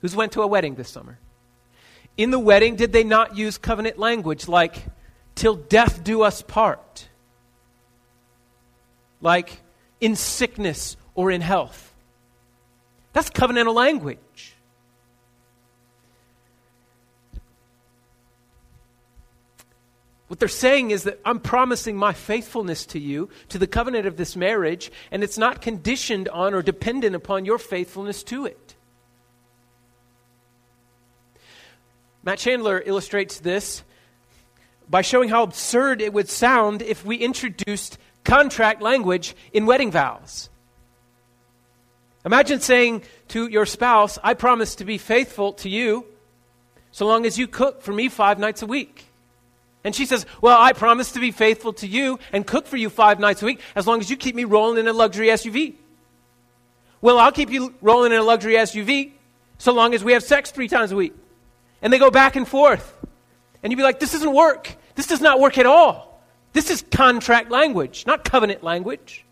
Who's 0.00 0.16
went 0.16 0.32
to 0.32 0.42
a 0.42 0.46
wedding 0.46 0.74
this 0.74 0.88
summer? 0.88 1.18
In 2.16 2.30
the 2.30 2.38
wedding, 2.38 2.76
did 2.76 2.92
they 2.92 3.04
not 3.04 3.36
use 3.36 3.58
covenant 3.58 3.98
language 3.98 4.48
like, 4.48 4.76
till 5.34 5.54
death 5.54 6.04
do 6.04 6.22
us 6.22 6.42
part? 6.42 7.08
Like, 9.20 9.60
in 10.00 10.16
sickness 10.16 10.96
or 11.14 11.30
in 11.30 11.40
health? 11.40 11.94
That's 13.12 13.30
covenantal 13.30 13.74
language. 13.74 14.51
What 20.32 20.38
they're 20.38 20.48
saying 20.48 20.92
is 20.92 21.02
that 21.02 21.20
I'm 21.26 21.40
promising 21.40 21.94
my 21.94 22.14
faithfulness 22.14 22.86
to 22.86 22.98
you, 22.98 23.28
to 23.50 23.58
the 23.58 23.66
covenant 23.66 24.06
of 24.06 24.16
this 24.16 24.34
marriage, 24.34 24.90
and 25.10 25.22
it's 25.22 25.36
not 25.36 25.60
conditioned 25.60 26.26
on 26.30 26.54
or 26.54 26.62
dependent 26.62 27.14
upon 27.14 27.44
your 27.44 27.58
faithfulness 27.58 28.22
to 28.22 28.46
it. 28.46 28.74
Matt 32.22 32.38
Chandler 32.38 32.82
illustrates 32.86 33.40
this 33.40 33.84
by 34.88 35.02
showing 35.02 35.28
how 35.28 35.42
absurd 35.42 36.00
it 36.00 36.14
would 36.14 36.30
sound 36.30 36.80
if 36.80 37.04
we 37.04 37.16
introduced 37.16 37.98
contract 38.24 38.80
language 38.80 39.36
in 39.52 39.66
wedding 39.66 39.90
vows. 39.90 40.48
Imagine 42.24 42.60
saying 42.60 43.02
to 43.28 43.48
your 43.48 43.66
spouse, 43.66 44.18
I 44.24 44.32
promise 44.32 44.76
to 44.76 44.86
be 44.86 44.96
faithful 44.96 45.52
to 45.52 45.68
you 45.68 46.06
so 46.90 47.06
long 47.06 47.26
as 47.26 47.38
you 47.38 47.46
cook 47.46 47.82
for 47.82 47.92
me 47.92 48.08
five 48.08 48.38
nights 48.38 48.62
a 48.62 48.66
week. 48.66 49.08
And 49.84 49.94
she 49.94 50.06
says, 50.06 50.26
Well, 50.40 50.60
I 50.60 50.72
promise 50.72 51.12
to 51.12 51.20
be 51.20 51.30
faithful 51.30 51.72
to 51.74 51.86
you 51.86 52.18
and 52.32 52.46
cook 52.46 52.66
for 52.66 52.76
you 52.76 52.88
five 52.88 53.18
nights 53.18 53.42
a 53.42 53.46
week 53.46 53.60
as 53.74 53.86
long 53.86 54.00
as 54.00 54.10
you 54.10 54.16
keep 54.16 54.34
me 54.34 54.44
rolling 54.44 54.78
in 54.78 54.88
a 54.88 54.92
luxury 54.92 55.28
SUV. 55.28 55.74
Well, 57.00 57.18
I'll 57.18 57.32
keep 57.32 57.50
you 57.50 57.74
rolling 57.82 58.12
in 58.12 58.18
a 58.18 58.22
luxury 58.22 58.54
SUV 58.54 59.12
so 59.58 59.72
long 59.72 59.94
as 59.94 60.04
we 60.04 60.12
have 60.12 60.22
sex 60.22 60.50
three 60.50 60.68
times 60.68 60.92
a 60.92 60.96
week. 60.96 61.14
And 61.82 61.92
they 61.92 61.98
go 61.98 62.10
back 62.10 62.36
and 62.36 62.46
forth. 62.46 62.96
And 63.62 63.72
you'd 63.72 63.76
be 63.76 63.82
like, 63.82 63.98
this 63.98 64.12
doesn't 64.12 64.32
work. 64.32 64.76
This 64.94 65.08
does 65.08 65.20
not 65.20 65.40
work 65.40 65.58
at 65.58 65.66
all. 65.66 66.22
This 66.52 66.70
is 66.70 66.84
contract 66.90 67.50
language, 67.50 68.04
not 68.06 68.24
covenant 68.24 68.62
language. 68.62 69.24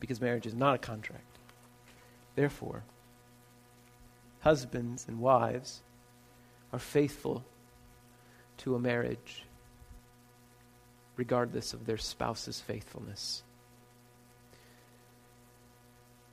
Because 0.00 0.20
marriage 0.20 0.46
is 0.46 0.54
not 0.54 0.74
a 0.74 0.78
contract. 0.78 1.24
Therefore, 2.34 2.82
husbands 4.40 5.06
and 5.08 5.20
wives 5.20 5.82
are 6.72 6.78
faithful 6.78 7.44
to 8.58 8.74
a 8.74 8.78
marriage 8.78 9.44
regardless 11.16 11.72
of 11.72 11.86
their 11.86 11.96
spouse's 11.96 12.60
faithfulness. 12.60 13.42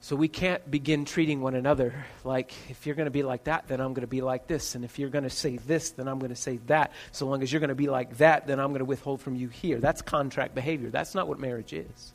So 0.02 0.18
we 0.18 0.28
can't 0.28 0.70
begin 0.70 1.06
treating 1.06 1.40
one 1.40 1.56
another 1.56 2.06
like, 2.26 2.52
if 2.70 2.86
you're 2.86 2.96
going 2.96 3.06
to 3.06 3.12
be 3.12 3.24
like 3.24 3.46
that, 3.46 3.70
then 3.70 3.80
I'm 3.80 3.94
going 3.94 4.02
to 4.02 4.08
be 4.08 4.20
like 4.20 4.48
this. 4.48 4.76
And 4.76 4.84
if 4.84 5.00
you're 5.00 5.10
going 5.10 5.24
to 5.24 5.30
say 5.30 5.56
this, 5.56 5.92
then 5.92 6.10
I'm 6.10 6.20
going 6.20 6.34
to 6.34 6.36
say 6.36 6.58
that. 6.68 6.92
So 7.14 7.26
long 7.26 7.42
as 7.42 7.54
you're 7.54 7.62
going 7.62 7.70
to 7.70 7.76
be 7.76 7.88
like 7.88 8.18
that, 8.18 8.46
then 8.46 8.60
I'm 8.60 8.72
going 8.72 8.80
to 8.80 8.86
withhold 8.86 9.22
from 9.22 9.36
you 9.36 9.48
here. 9.48 9.80
That's 9.80 10.02
contract 10.02 10.56
behavior. 10.56 10.90
That's 10.90 11.16
not 11.16 11.30
what 11.30 11.40
marriage 11.40 11.72
is. 11.72 12.14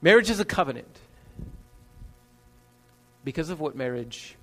Marriage 0.00 0.30
is 0.30 0.40
a 0.40 0.44
covenant 0.46 0.98
because 3.24 3.50
of 3.50 3.60
what 3.60 3.76
marriage 3.76 4.36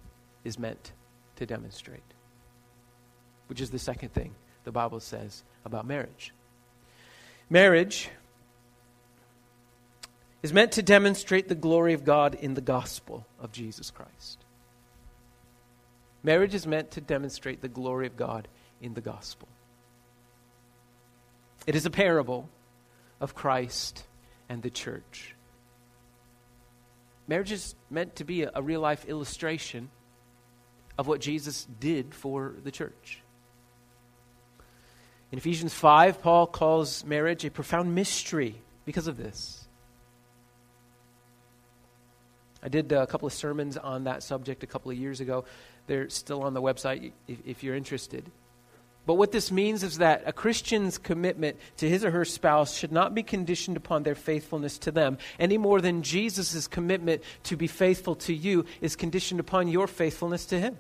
is 0.44 0.60
meant 0.60 0.92
to 1.40 1.46
demonstrate, 1.46 2.04
which 3.48 3.62
is 3.62 3.72
the 3.72 3.80
second 3.80 4.14
thing 4.14 4.36
the 4.66 4.72
Bible 4.72 5.00
says 5.00 5.44
about 5.66 5.86
marriage. 5.86 6.34
Marriage 7.50 8.10
is 10.44 10.54
meant 10.54 10.74
to 10.74 10.82
demonstrate 10.82 11.48
the 11.48 11.56
glory 11.56 11.94
of 11.94 12.04
God 12.04 12.36
in 12.36 12.54
the 12.54 12.62
gospel 12.62 13.26
of 13.40 13.52
Jesus 13.52 13.90
Christ. 13.90 14.38
Marriage 16.24 16.54
is 16.54 16.68
meant 16.68 16.92
to 16.92 17.02
demonstrate 17.02 17.62
the 17.62 17.70
glory 17.70 18.06
of 18.06 18.18
God 18.18 18.48
in 18.82 18.94
the 18.94 19.02
gospel. 19.02 19.48
It 21.66 21.76
is 21.76 21.86
a 21.86 21.90
parable 21.90 22.50
of 23.22 23.34
Christ 23.34 24.04
and 24.50 24.62
the 24.62 24.70
church. 24.70 25.36
Marriage 27.28 27.52
is 27.52 27.76
meant 27.90 28.18
to 28.18 28.26
be 28.26 28.44
a, 28.44 28.52
a 28.56 28.62
real 28.62 28.82
life 28.82 29.06
illustration 29.06 29.90
of 31.00 31.08
what 31.08 31.22
Jesus 31.22 31.66
did 31.80 32.14
for 32.14 32.56
the 32.62 32.72
church. 32.72 33.22
In 35.32 35.38
Ephesians 35.38 35.74
5, 35.74 36.22
Paul 36.22 36.46
calls 36.46 37.06
marriage 37.06 37.46
a 37.46 37.50
profound 37.50 37.96
mystery 37.96 38.62
because 38.84 39.08
of 39.08 39.16
this. 39.16 39.66
I 42.62 42.68
did 42.68 42.92
uh, 42.92 42.98
a 42.98 43.08
couple 43.08 43.28
of 43.28 43.34
sermons 43.34 43.78
on 43.78 44.04
that 44.04 44.24
subject 44.24 44.62
a 44.64 44.68
couple 44.68 44.92
of 44.92 44.98
years 44.98 45.22
ago. 45.22 45.46
They're 45.88 46.10
still 46.10 46.44
on 46.44 46.54
the 46.54 46.62
website 46.62 47.14
if, 47.30 47.38
if, 47.46 47.64
you're 47.64 47.76
interested. 47.76 48.30
But 49.06 49.14
what 49.14 49.32
this 49.32 49.54
means 49.54 49.84
is 49.84 50.00
that 50.00 50.24
a 50.26 50.34
Christian's 50.34 50.98
commitment 50.98 51.56
to 51.78 51.88
his 51.88 52.04
or 52.04 52.12
her 52.12 52.26
spouse 52.26 52.78
should 52.78 52.92
not 52.92 53.16
be 53.16 53.24
conditioned 53.24 53.78
upon 53.78 54.04
their 54.04 54.16
faithfulness 54.16 54.78
to 54.80 54.92
them 54.92 55.18
any 55.40 55.58
more 55.58 55.80
than 55.80 56.04
Jesus' 56.04 56.68
commitment 56.68 57.24
to 57.44 57.56
be 57.56 57.68
faithful 57.68 58.16
to 58.16 58.34
you 58.34 58.66
is 58.82 58.98
conditioned 58.98 59.40
upon 59.40 59.70
your 59.70 59.88
faithfulness 59.88 60.46
to 60.48 60.60
him. 60.60 60.78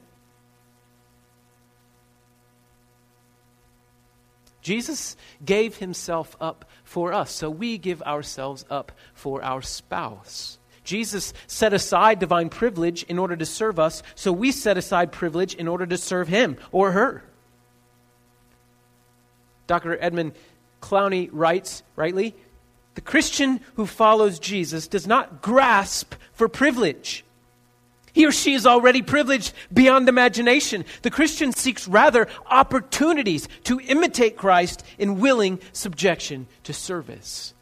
Jesus 4.69 5.17
gave 5.43 5.77
himself 5.77 6.35
up 6.39 6.69
for 6.83 7.11
us, 7.11 7.31
so 7.31 7.49
we 7.49 7.79
give 7.79 8.03
ourselves 8.03 8.63
up 8.69 8.91
for 9.15 9.43
our 9.43 9.63
spouse. 9.63 10.59
Jesus 10.83 11.33
set 11.47 11.73
aside 11.73 12.19
divine 12.19 12.49
privilege 12.49 13.01
in 13.01 13.17
order 13.17 13.35
to 13.35 13.47
serve 13.47 13.79
us, 13.79 14.03
so 14.13 14.31
we 14.31 14.51
set 14.51 14.77
aside 14.77 15.11
privilege 15.11 15.55
in 15.55 15.67
order 15.67 15.87
to 15.87 15.97
serve 15.97 16.27
him 16.27 16.55
or 16.71 16.91
her. 16.91 17.23
Dr. 19.65 19.97
Edmund 19.99 20.33
Clowney 20.83 21.29
writes, 21.31 21.81
rightly, 21.95 22.35
the 22.93 23.01
Christian 23.01 23.61
who 23.73 23.87
follows 23.87 24.37
Jesus 24.37 24.87
does 24.87 25.07
not 25.07 25.41
grasp 25.41 26.13
for 26.33 26.47
privilege. 26.47 27.25
He 28.13 28.25
or 28.25 28.31
she 28.31 28.53
is 28.53 28.65
already 28.65 29.01
privileged 29.01 29.53
beyond 29.71 30.09
imagination. 30.09 30.85
The 31.01 31.11
Christian 31.11 31.51
seeks 31.53 31.87
rather 31.87 32.27
opportunities 32.47 33.47
to 33.65 33.79
imitate 33.79 34.37
Christ 34.37 34.83
in 34.97 35.19
willing 35.19 35.59
subjection 35.71 36.47
to 36.63 36.73
service 36.73 37.53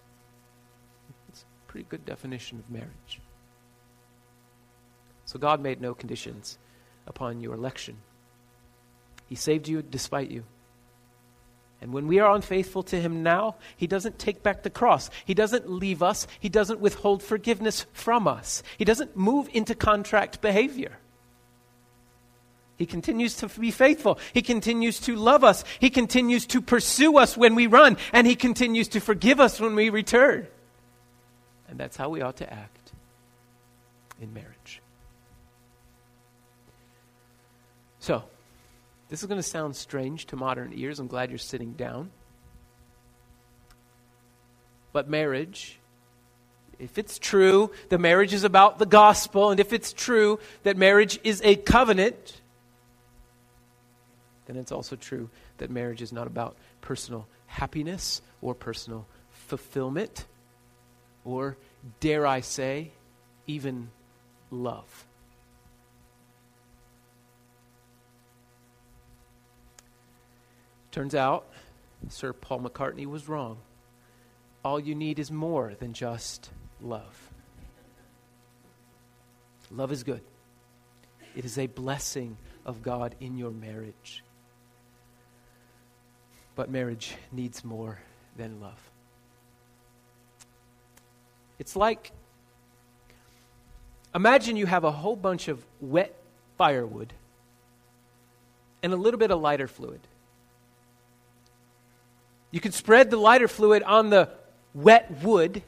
It's 1.30 1.44
a 1.44 1.72
pretty 1.72 1.86
good 1.90 2.06
definition 2.06 2.60
of 2.60 2.70
marriage. 2.70 3.22
So 5.26 5.38
God 5.38 5.62
made 5.62 5.82
no 5.82 5.94
conditions 5.94 6.58
upon 7.06 7.42
your 7.42 7.54
election. 7.54 7.98
He 9.28 9.36
saved 9.36 9.68
you 9.68 9.82
despite 9.82 10.32
you. 10.32 10.44
And 11.80 11.94
when 11.94 12.08
we 12.08 12.20
are 12.20 12.34
unfaithful 12.36 12.84
to 12.84 13.00
Him 13.00 13.24
now, 13.24 13.56
He 13.76 13.88
doesn't 13.88 14.18
take 14.18 14.42
back 14.42 14.64
the 14.64 14.70
cross. 14.70 15.10
He 15.26 15.34
doesn't 15.34 15.70
leave 15.70 16.02
us. 16.02 16.28
He 16.40 16.50
doesn't 16.50 16.80
withhold 16.80 17.22
forgiveness 17.22 17.86
from 17.94 18.28
us. 18.28 18.64
He 18.78 18.86
doesn't 18.86 19.16
move 19.16 19.48
into 19.54 19.76
contract 19.76 20.42
behavior. 20.42 20.98
He 22.78 22.86
continues 22.86 23.36
to 23.38 23.48
be 23.48 23.72
faithful. 23.72 24.20
He 24.34 24.42
continues 24.42 25.00
to 25.02 25.16
love 25.16 25.44
us. 25.44 25.64
He 25.80 25.90
continues 25.90 26.46
to 26.48 26.62
pursue 26.62 27.18
us 27.18 27.36
when 27.36 27.56
we 27.56 27.68
run. 27.68 27.98
And 28.14 28.28
He 28.28 28.36
continues 28.36 28.88
to 28.90 29.00
forgive 29.00 29.40
us 29.40 29.60
when 29.60 29.76
we 29.76 29.90
return. 29.90 30.48
And 31.68 31.80
that's 31.80 31.98
how 31.98 32.10
we 32.10 32.22
ought 32.22 32.38
to 32.38 32.52
act 32.52 32.92
in 34.22 34.34
marriage. 34.34 34.82
So, 38.00 38.24
this 39.10 39.22
is 39.22 39.28
going 39.28 39.40
to 39.40 39.48
sound 39.48 39.76
strange 39.76 40.26
to 40.28 40.36
modern 40.36 40.74
ears. 40.76 41.00
I'm 41.00 41.08
glad 41.08 41.30
you're 41.30 41.38
sitting 41.38 41.74
down. 41.74 42.12
But 44.92 45.10
marriage, 45.10 45.80
if 46.80 46.98
it's 46.98 47.18
true 47.18 47.72
that 47.90 48.00
marriage 48.00 48.34
is 48.34 48.44
about 48.44 48.80
the 48.80 48.86
gospel, 48.86 49.52
and 49.52 49.60
if 49.60 49.74
it's 49.74 49.94
true 49.94 50.40
that 50.64 50.78
marriage 50.78 51.20
is 51.24 51.42
a 51.44 51.56
covenant, 51.56 52.42
then 54.46 54.56
it's 54.56 54.72
also 54.72 54.96
true 54.96 55.30
that 55.58 55.70
marriage 55.70 56.02
is 56.02 56.12
not 56.12 56.28
about 56.28 56.58
personal 56.82 57.28
happiness 57.48 58.22
or 58.42 58.54
personal 58.54 59.06
fulfillment 59.30 60.26
or, 61.24 61.58
dare 62.00 62.26
I 62.26 62.42
say, 62.42 62.92
even 63.48 63.90
love. 64.52 65.07
Turns 70.98 71.14
out, 71.14 71.46
Sir 72.10 72.34
Paul 72.34 72.62
McCartney 72.62 73.06
was 73.06 73.30
wrong. 73.30 73.60
All 74.66 74.80
you 74.80 74.96
need 74.96 75.20
is 75.20 75.30
more 75.30 75.76
than 75.78 75.94
just 75.94 76.50
love. 76.82 77.16
Love 79.70 79.92
is 79.92 80.02
good, 80.02 80.22
it 81.36 81.46
is 81.46 81.60
a 81.60 81.68
blessing 81.68 82.36
of 82.66 82.82
God 82.82 83.14
in 83.20 83.38
your 83.38 83.52
marriage. 83.52 84.24
But 86.56 86.72
marriage 86.72 87.14
needs 87.32 87.64
more 87.64 88.00
than 88.36 88.60
love. 88.60 88.82
It's 91.60 91.76
like 91.76 92.12
imagine 94.16 94.58
you 94.58 94.66
have 94.66 94.84
a 94.84 94.92
whole 94.92 95.16
bunch 95.16 95.48
of 95.48 95.64
wet 95.80 96.16
firewood 96.58 97.14
and 98.82 98.94
a 98.94 98.98
little 98.98 99.20
bit 99.20 99.30
of 99.30 99.40
lighter 99.40 99.68
fluid. 99.68 100.00
You 102.52 102.60
can 102.60 102.72
spread 102.72 103.10
the 103.10 103.18
lighter 103.18 103.48
fluid 103.48 103.84
on 103.84 104.10
the 104.10 104.30
wet 104.74 105.24
wood, 105.24 105.64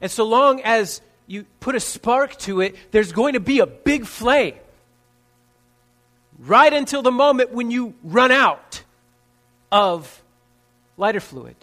and 0.00 0.10
so 0.10 0.24
long 0.24 0.60
as 0.62 1.00
you 1.26 1.44
put 1.60 1.74
a 1.74 1.80
spark 1.80 2.36
to 2.40 2.60
it, 2.60 2.76
there's 2.90 3.12
going 3.12 3.34
to 3.34 3.40
be 3.40 3.60
a 3.60 3.66
big 3.66 4.06
flame. 4.06 4.54
Right 6.38 6.72
until 6.72 7.02
the 7.02 7.12
moment 7.12 7.52
when 7.52 7.70
you 7.70 7.94
run 8.02 8.32
out 8.32 8.82
of 9.70 10.22
lighter 10.96 11.20
fluid. 11.20 11.56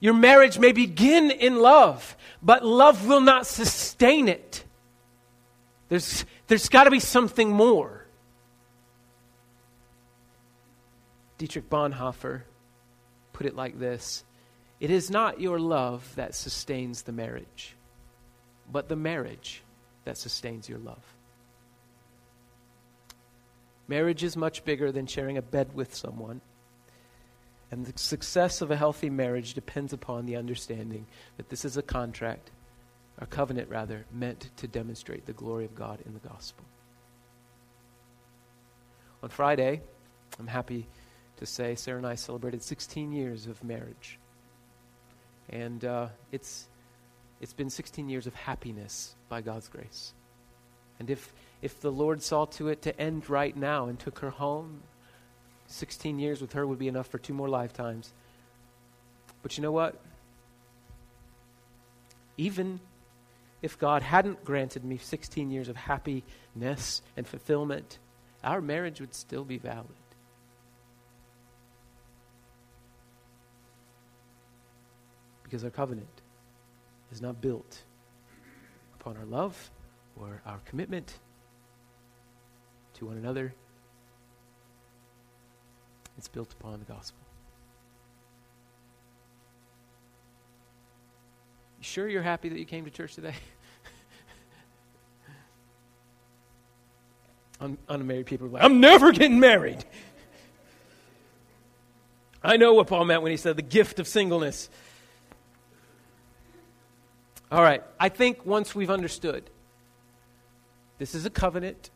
Your 0.00 0.14
marriage 0.14 0.58
may 0.58 0.72
begin 0.72 1.30
in 1.30 1.56
love, 1.56 2.16
but 2.42 2.64
love 2.64 3.06
will 3.06 3.20
not 3.20 3.46
sustain 3.46 4.28
it. 4.28 4.64
There's, 5.88 6.24
there's 6.48 6.68
got 6.68 6.84
to 6.84 6.90
be 6.90 7.00
something 7.00 7.50
more. 7.50 7.95
Dietrich 11.38 11.68
Bonhoeffer 11.68 12.42
put 13.32 13.46
it 13.46 13.54
like 13.54 13.78
this 13.78 14.24
It 14.80 14.90
is 14.90 15.10
not 15.10 15.40
your 15.40 15.58
love 15.58 16.10
that 16.16 16.34
sustains 16.34 17.02
the 17.02 17.12
marriage, 17.12 17.76
but 18.70 18.88
the 18.88 18.96
marriage 18.96 19.62
that 20.04 20.16
sustains 20.16 20.68
your 20.68 20.78
love. 20.78 21.04
Marriage 23.88 24.24
is 24.24 24.36
much 24.36 24.64
bigger 24.64 24.90
than 24.90 25.06
sharing 25.06 25.36
a 25.36 25.42
bed 25.42 25.74
with 25.74 25.94
someone. 25.94 26.40
And 27.70 27.84
the 27.84 27.98
success 27.98 28.60
of 28.60 28.70
a 28.70 28.76
healthy 28.76 29.10
marriage 29.10 29.54
depends 29.54 29.92
upon 29.92 30.26
the 30.26 30.36
understanding 30.36 31.06
that 31.36 31.48
this 31.48 31.64
is 31.64 31.76
a 31.76 31.82
contract, 31.82 32.50
a 33.18 33.26
covenant 33.26 33.68
rather, 33.68 34.06
meant 34.12 34.50
to 34.56 34.68
demonstrate 34.68 35.26
the 35.26 35.32
glory 35.32 35.64
of 35.64 35.74
God 35.74 35.98
in 36.06 36.14
the 36.14 36.28
gospel. 36.28 36.64
On 39.22 39.28
Friday, 39.28 39.82
I'm 40.38 40.46
happy 40.46 40.86
to 41.36 41.46
say 41.46 41.74
Sarah 41.74 41.98
and 41.98 42.06
I 42.06 42.14
celebrated 42.14 42.62
16 42.62 43.12
years 43.12 43.46
of 43.46 43.62
marriage. 43.62 44.18
And 45.48 45.84
uh, 45.84 46.08
it's, 46.32 46.68
it's 47.40 47.52
been 47.52 47.70
16 47.70 48.08
years 48.08 48.26
of 48.26 48.34
happiness 48.34 49.14
by 49.28 49.40
God's 49.42 49.68
grace. 49.68 50.12
And 50.98 51.10
if, 51.10 51.32
if 51.62 51.80
the 51.80 51.92
Lord 51.92 52.22
saw 52.22 52.46
to 52.46 52.68
it 52.68 52.82
to 52.82 52.98
end 52.98 53.28
right 53.28 53.56
now 53.56 53.86
and 53.86 53.98
took 53.98 54.20
her 54.20 54.30
home, 54.30 54.82
16 55.68 56.18
years 56.18 56.40
with 56.40 56.52
her 56.54 56.66
would 56.66 56.78
be 56.78 56.88
enough 56.88 57.08
for 57.08 57.18
two 57.18 57.34
more 57.34 57.48
lifetimes. 57.48 58.12
But 59.42 59.56
you 59.56 59.62
know 59.62 59.72
what? 59.72 60.00
Even 62.36 62.80
if 63.62 63.78
God 63.78 64.02
hadn't 64.02 64.44
granted 64.44 64.84
me 64.84 64.98
16 64.98 65.50
years 65.50 65.68
of 65.68 65.76
happiness 65.76 67.02
and 67.16 67.26
fulfillment, 67.26 67.98
our 68.44 68.60
marriage 68.60 69.00
would 69.00 69.14
still 69.14 69.44
be 69.44 69.58
valid. 69.58 69.86
Because 75.46 75.62
our 75.62 75.70
covenant 75.70 76.22
is 77.12 77.22
not 77.22 77.40
built 77.40 77.84
upon 78.98 79.16
our 79.16 79.24
love 79.24 79.70
or 80.20 80.42
our 80.44 80.58
commitment 80.66 81.20
to 82.94 83.06
one 83.06 83.16
another 83.16 83.54
it's 86.18 86.28
built 86.28 86.52
upon 86.52 86.78
the 86.78 86.84
gospel. 86.86 87.18
You 91.78 91.84
sure 91.84 92.08
you're 92.08 92.22
happy 92.22 92.48
that 92.48 92.58
you 92.58 92.64
came 92.64 92.86
to 92.86 92.90
church 92.90 93.14
today? 93.14 93.34
Un- 97.60 97.78
unmarried 97.88 98.26
people 98.26 98.48
are 98.48 98.50
like, 98.50 98.64
I'm 98.64 98.80
never 98.80 99.12
getting 99.12 99.40
married. 99.40 99.84
I 102.42 102.56
know 102.56 102.72
what 102.74 102.86
Paul 102.86 103.04
meant 103.04 103.22
when 103.22 103.30
he 103.30 103.36
said 103.36 103.56
the 103.56 103.62
gift 103.62 103.98
of 103.98 104.08
singleness. 104.08 104.70
All 107.50 107.62
right, 107.62 107.82
I 108.00 108.08
think 108.08 108.44
once 108.44 108.74
we've 108.74 108.90
understood 108.90 109.48
this 110.98 111.14
is 111.14 111.26
a 111.26 111.30
covenant 111.30 111.90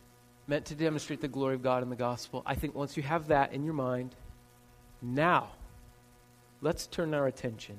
meant 0.47 0.67
to 0.67 0.75
demonstrate 0.75 1.21
the 1.21 1.29
glory 1.29 1.55
of 1.55 1.63
God 1.63 1.83
in 1.83 1.91
the 1.91 1.97
gospel. 1.97 2.43
I 2.47 2.55
think 2.55 2.75
once 2.75 2.97
you 2.97 3.03
have 3.03 3.29
that 3.29 3.53
in 3.53 3.65
your 3.65 3.75
mind, 3.75 4.15
now 5.03 5.51
let's 6.61 6.87
turn 6.87 7.15
our 7.15 7.27
attention 7.27 7.79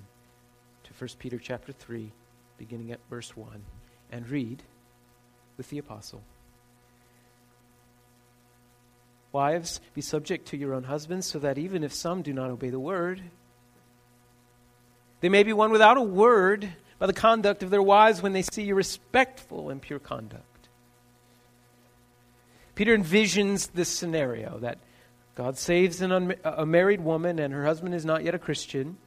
to 0.83 0.91
1 0.97 1.09
Peter 1.19 1.37
chapter 1.37 1.71
3, 1.71 2.11
beginning 2.57 2.91
at 2.91 2.99
verse 3.09 3.37
1, 3.37 3.63
and 4.11 4.27
read 4.29 4.63
with 5.57 5.69
the 5.69 5.77
apostle. 5.77 6.21
Wives, 9.31 9.79
be 9.93 10.01
subject 10.01 10.47
to 10.49 10.57
your 10.57 10.73
own 10.73 10.83
husbands, 10.83 11.25
so 11.25 11.39
that 11.39 11.57
even 11.57 11.83
if 11.85 11.93
some 11.93 12.21
do 12.21 12.33
not 12.33 12.49
obey 12.49 12.69
the 12.69 12.79
word, 12.79 13.21
they 15.21 15.29
may 15.29 15.43
be 15.43 15.53
won 15.53 15.71
without 15.71 15.95
a 15.95 16.01
word 16.01 16.67
by 17.01 17.07
the 17.07 17.13
conduct 17.13 17.63
of 17.63 17.71
their 17.71 17.81
wives 17.81 18.21
when 18.21 18.31
they 18.31 18.43
see 18.43 18.61
your 18.61 18.75
respectful 18.75 19.71
and 19.71 19.81
pure 19.81 19.97
conduct. 19.97 20.69
Peter 22.75 22.95
envisions 22.95 23.71
this 23.71 23.89
scenario 23.89 24.59
that 24.59 24.77
God 25.33 25.57
saves 25.57 25.99
an 26.03 26.35
a 26.43 26.63
married 26.63 27.01
woman 27.01 27.39
and 27.39 27.55
her 27.55 27.65
husband 27.65 27.95
is 27.95 28.05
not 28.05 28.23
yet 28.23 28.35
a 28.35 28.39
Christian. 28.39 28.97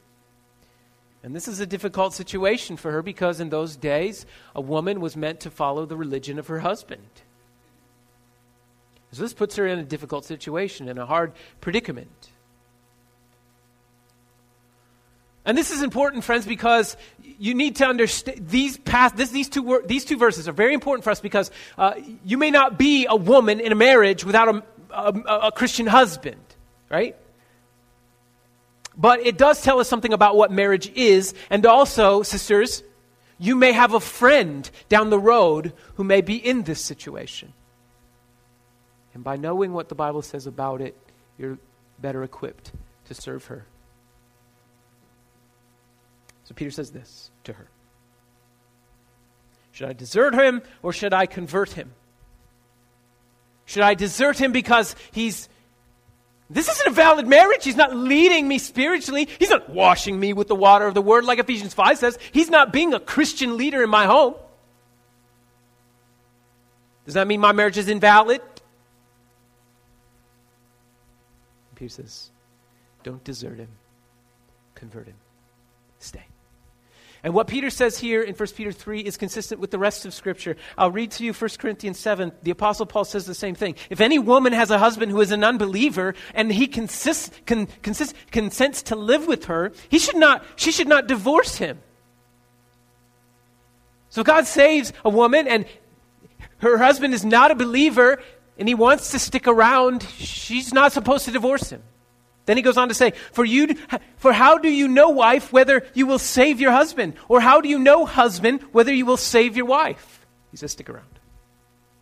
And 1.23 1.33
this 1.33 1.47
is 1.47 1.61
a 1.61 1.65
difficult 1.65 2.13
situation 2.13 2.75
for 2.75 2.91
her 2.91 3.01
because 3.01 3.39
in 3.39 3.47
those 3.47 3.77
days, 3.77 4.25
a 4.53 4.59
woman 4.59 4.99
was 4.99 5.15
meant 5.15 5.39
to 5.39 5.49
follow 5.49 5.85
the 5.85 5.95
religion 5.95 6.37
of 6.37 6.47
her 6.47 6.59
husband. 6.59 7.07
So 9.13 9.21
this 9.21 9.33
puts 9.33 9.55
her 9.55 9.65
in 9.67 9.79
a 9.79 9.83
difficult 9.83 10.25
situation, 10.25 10.89
in 10.89 10.97
a 10.97 11.05
hard 11.05 11.31
predicament. 11.61 12.29
And 15.45 15.57
this 15.57 15.71
is 15.71 15.83
important, 15.83 16.23
friends, 16.23 16.45
because 16.45 16.97
you 17.37 17.53
need 17.53 17.77
to 17.77 17.85
understand 17.85 18.49
these 18.49 18.77
past 18.77 19.15
this, 19.15 19.29
these 19.29 19.49
two 19.49 19.83
these 19.85 20.05
two 20.05 20.17
verses 20.17 20.47
are 20.47 20.53
very 20.53 20.73
important 20.73 21.03
for 21.03 21.11
us 21.11 21.19
because 21.19 21.51
uh, 21.77 21.93
you 22.23 22.37
may 22.37 22.49
not 22.49 22.77
be 22.77 23.05
a 23.07 23.15
woman 23.15 23.59
in 23.59 23.71
a 23.71 23.75
marriage 23.75 24.25
without 24.25 24.47
a, 24.47 24.63
a, 24.91 25.39
a 25.47 25.51
Christian 25.51 25.85
husband, 25.85 26.41
right? 26.89 27.15
But 28.97 29.25
it 29.25 29.37
does 29.37 29.61
tell 29.61 29.79
us 29.79 29.89
something 29.89 30.13
about 30.13 30.35
what 30.35 30.51
marriage 30.51 30.89
is, 30.95 31.33
and 31.49 31.65
also, 31.65 32.23
sisters, 32.23 32.81
you 33.37 33.55
may 33.55 33.73
have 33.73 33.93
a 33.93 33.99
friend 33.99 34.69
down 34.87 35.09
the 35.09 35.19
road 35.19 35.73
who 35.95 36.03
may 36.03 36.21
be 36.21 36.37
in 36.37 36.63
this 36.63 36.81
situation. 36.81 37.53
And 39.13 39.23
by 39.23 39.35
knowing 39.35 39.73
what 39.73 39.89
the 39.89 39.95
Bible 39.95 40.21
says 40.21 40.47
about 40.47 40.81
it, 40.81 40.95
you're 41.37 41.57
better 41.99 42.23
equipped 42.23 42.71
to 43.05 43.13
serve 43.13 43.45
her. 43.45 43.65
So 46.45 46.53
Peter 46.53 46.71
says 46.71 46.91
this 46.91 47.31
to 47.43 47.53
her 47.53 47.67
Should 49.71 49.89
I 49.89 49.93
desert 49.93 50.33
him 50.33 50.61
or 50.81 50.93
should 50.93 51.13
I 51.13 51.25
convert 51.25 51.71
him? 51.71 51.93
Should 53.65 53.83
I 53.83 53.95
desert 53.95 54.39
him 54.39 54.51
because 54.51 54.95
he's. 55.11 55.49
This 56.47 56.69
isn't 56.69 56.87
a 56.87 56.91
valid 56.91 57.25
marriage. 57.25 57.63
He's 57.63 57.75
not 57.75 57.95
leading 57.95 58.47
me 58.47 58.59
spiritually. 58.59 59.27
He's 59.39 59.49
not 59.49 59.67
washing 59.67 60.19
me 60.19 60.31
with 60.31 60.47
the 60.47 60.55
water 60.55 60.85
of 60.85 60.93
the 60.93 61.01
word, 61.01 61.25
like 61.25 61.39
Ephesians 61.39 61.73
5 61.73 61.97
says. 61.97 62.19
He's 62.31 62.51
not 62.51 62.71
being 62.71 62.93
a 62.93 62.99
Christian 62.99 63.57
leader 63.57 63.81
in 63.81 63.89
my 63.89 64.05
home. 64.05 64.35
Does 67.05 67.15
that 67.15 67.25
mean 67.25 67.39
my 67.39 67.51
marriage 67.51 67.79
is 67.79 67.89
invalid? 67.89 68.41
Peter 71.75 71.89
says, 71.89 72.29
Don't 73.03 73.23
desert 73.23 73.57
him, 73.57 73.69
convert 74.75 75.07
him, 75.07 75.15
stay. 75.99 76.25
And 77.25 77.33
what 77.33 77.47
Peter 77.47 77.71
says 77.71 77.97
here 77.97 78.21
in 78.21 78.35
1 78.35 78.49
Peter 78.49 78.71
3 78.71 78.99
is 78.99 79.17
consistent 79.17 79.59
with 79.59 79.71
the 79.71 79.79
rest 79.79 80.05
of 80.05 80.13
Scripture. 80.13 80.55
I'll 80.77 80.91
read 80.91 81.09
to 81.13 81.23
you 81.23 81.33
1 81.33 81.49
Corinthians 81.57 81.97
7. 81.97 82.31
The 82.43 82.51
Apostle 82.51 82.85
Paul 82.85 83.03
says 83.03 83.25
the 83.25 83.33
same 83.33 83.55
thing. 83.55 83.73
If 83.89 83.99
any 83.99 84.19
woman 84.19 84.53
has 84.53 84.69
a 84.69 84.77
husband 84.77 85.11
who 85.11 85.19
is 85.21 85.31
an 85.31 85.43
unbeliever 85.43 86.13
and 86.35 86.51
he 86.51 86.67
consists, 86.67 87.31
con, 87.47 87.67
consists, 87.81 88.13
consents 88.29 88.83
to 88.83 88.95
live 88.95 89.25
with 89.25 89.45
her, 89.45 89.71
he 89.89 89.97
should 89.97 90.17
not, 90.17 90.45
she 90.55 90.71
should 90.71 90.87
not 90.87 91.07
divorce 91.07 91.55
him. 91.55 91.79
So 94.09 94.23
God 94.23 94.45
saves 94.45 94.93
a 95.03 95.09
woman 95.09 95.47
and 95.47 95.65
her 96.57 96.77
husband 96.77 97.15
is 97.15 97.25
not 97.25 97.49
a 97.49 97.55
believer 97.55 98.21
and 98.59 98.67
he 98.67 98.75
wants 98.75 99.09
to 99.11 99.17
stick 99.17 99.47
around, 99.47 100.03
she's 100.03 100.71
not 100.75 100.91
supposed 100.91 101.25
to 101.25 101.31
divorce 101.31 101.71
him. 101.71 101.81
Then 102.45 102.57
he 102.57 102.63
goes 102.63 102.77
on 102.77 102.89
to 102.89 102.93
say, 102.93 103.11
for, 103.31 103.43
you, 103.43 103.75
for 104.17 104.31
how 104.31 104.57
do 104.57 104.69
you 104.69 104.87
know, 104.87 105.09
wife, 105.09 105.51
whether 105.51 105.85
you 105.93 106.05
will 106.05 106.19
save 106.19 106.61
your 106.61 106.71
husband? 106.71 107.15
Or 107.27 107.39
how 107.39 107.61
do 107.61 107.69
you 107.69 107.79
know, 107.79 108.05
husband, 108.05 108.61
whether 108.71 108.93
you 108.93 109.05
will 109.05 109.17
save 109.17 109.57
your 109.57 109.65
wife? 109.65 110.25
He 110.51 110.57
says, 110.57 110.71
stick 110.71 110.89
around. 110.89 111.19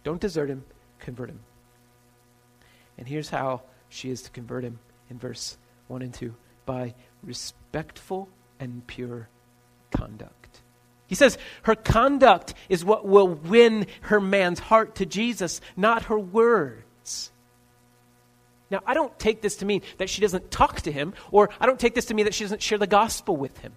Don't 0.03 0.19
desert 0.19 0.49
him, 0.49 0.65
convert 0.99 1.29
him. 1.29 1.39
And 2.97 3.08
here's 3.08 3.29
how 3.29 3.62
she 3.89 4.10
is 4.10 4.21
to 4.23 4.32
convert 4.32 4.63
him 4.63 4.79
in 5.10 5.17
verse 5.17 5.58
1 5.88 6.01
and 6.01 6.13
2 6.13 6.34
by 6.65 6.93
respectful 7.23 8.27
and 8.60 8.86
pure 8.86 9.29
conduct. 9.91 10.62
He 11.08 11.15
says 11.15 11.38
her 11.63 11.75
conduct 11.75 12.53
is 12.69 12.84
what 12.84 13.06
will 13.06 13.27
win 13.27 13.88
her 14.01 14.19
man's 14.19 14.60
heart 14.60 14.95
to 14.95 15.06
Jesus, 15.06 15.62
not 15.75 16.03
her 16.03 16.19
words. 16.19 17.32
Now, 18.73 18.81
I 18.88 18.95
don't 18.95 19.17
take 19.19 19.43
this 19.43 19.57
to 19.57 19.65
mean 19.65 19.83
that 19.99 20.09
she 20.09 20.19
doesn't 20.19 20.49
talk 20.49 20.81
to 20.81 20.91
him, 20.91 21.13
or 21.29 21.51
I 21.59 21.67
don't 21.67 21.79
take 21.79 21.93
this 21.93 22.05
to 22.05 22.15
mean 22.15 22.25
that 22.25 22.33
she 22.33 22.43
doesn't 22.43 22.63
share 22.63 22.79
the 22.79 22.88
gospel 22.88 23.38
with 23.38 23.55
him. 23.59 23.73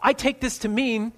I 0.00 0.12
take 0.12 0.38
this 0.38 0.58
to 0.58 0.68
mean 0.68 1.12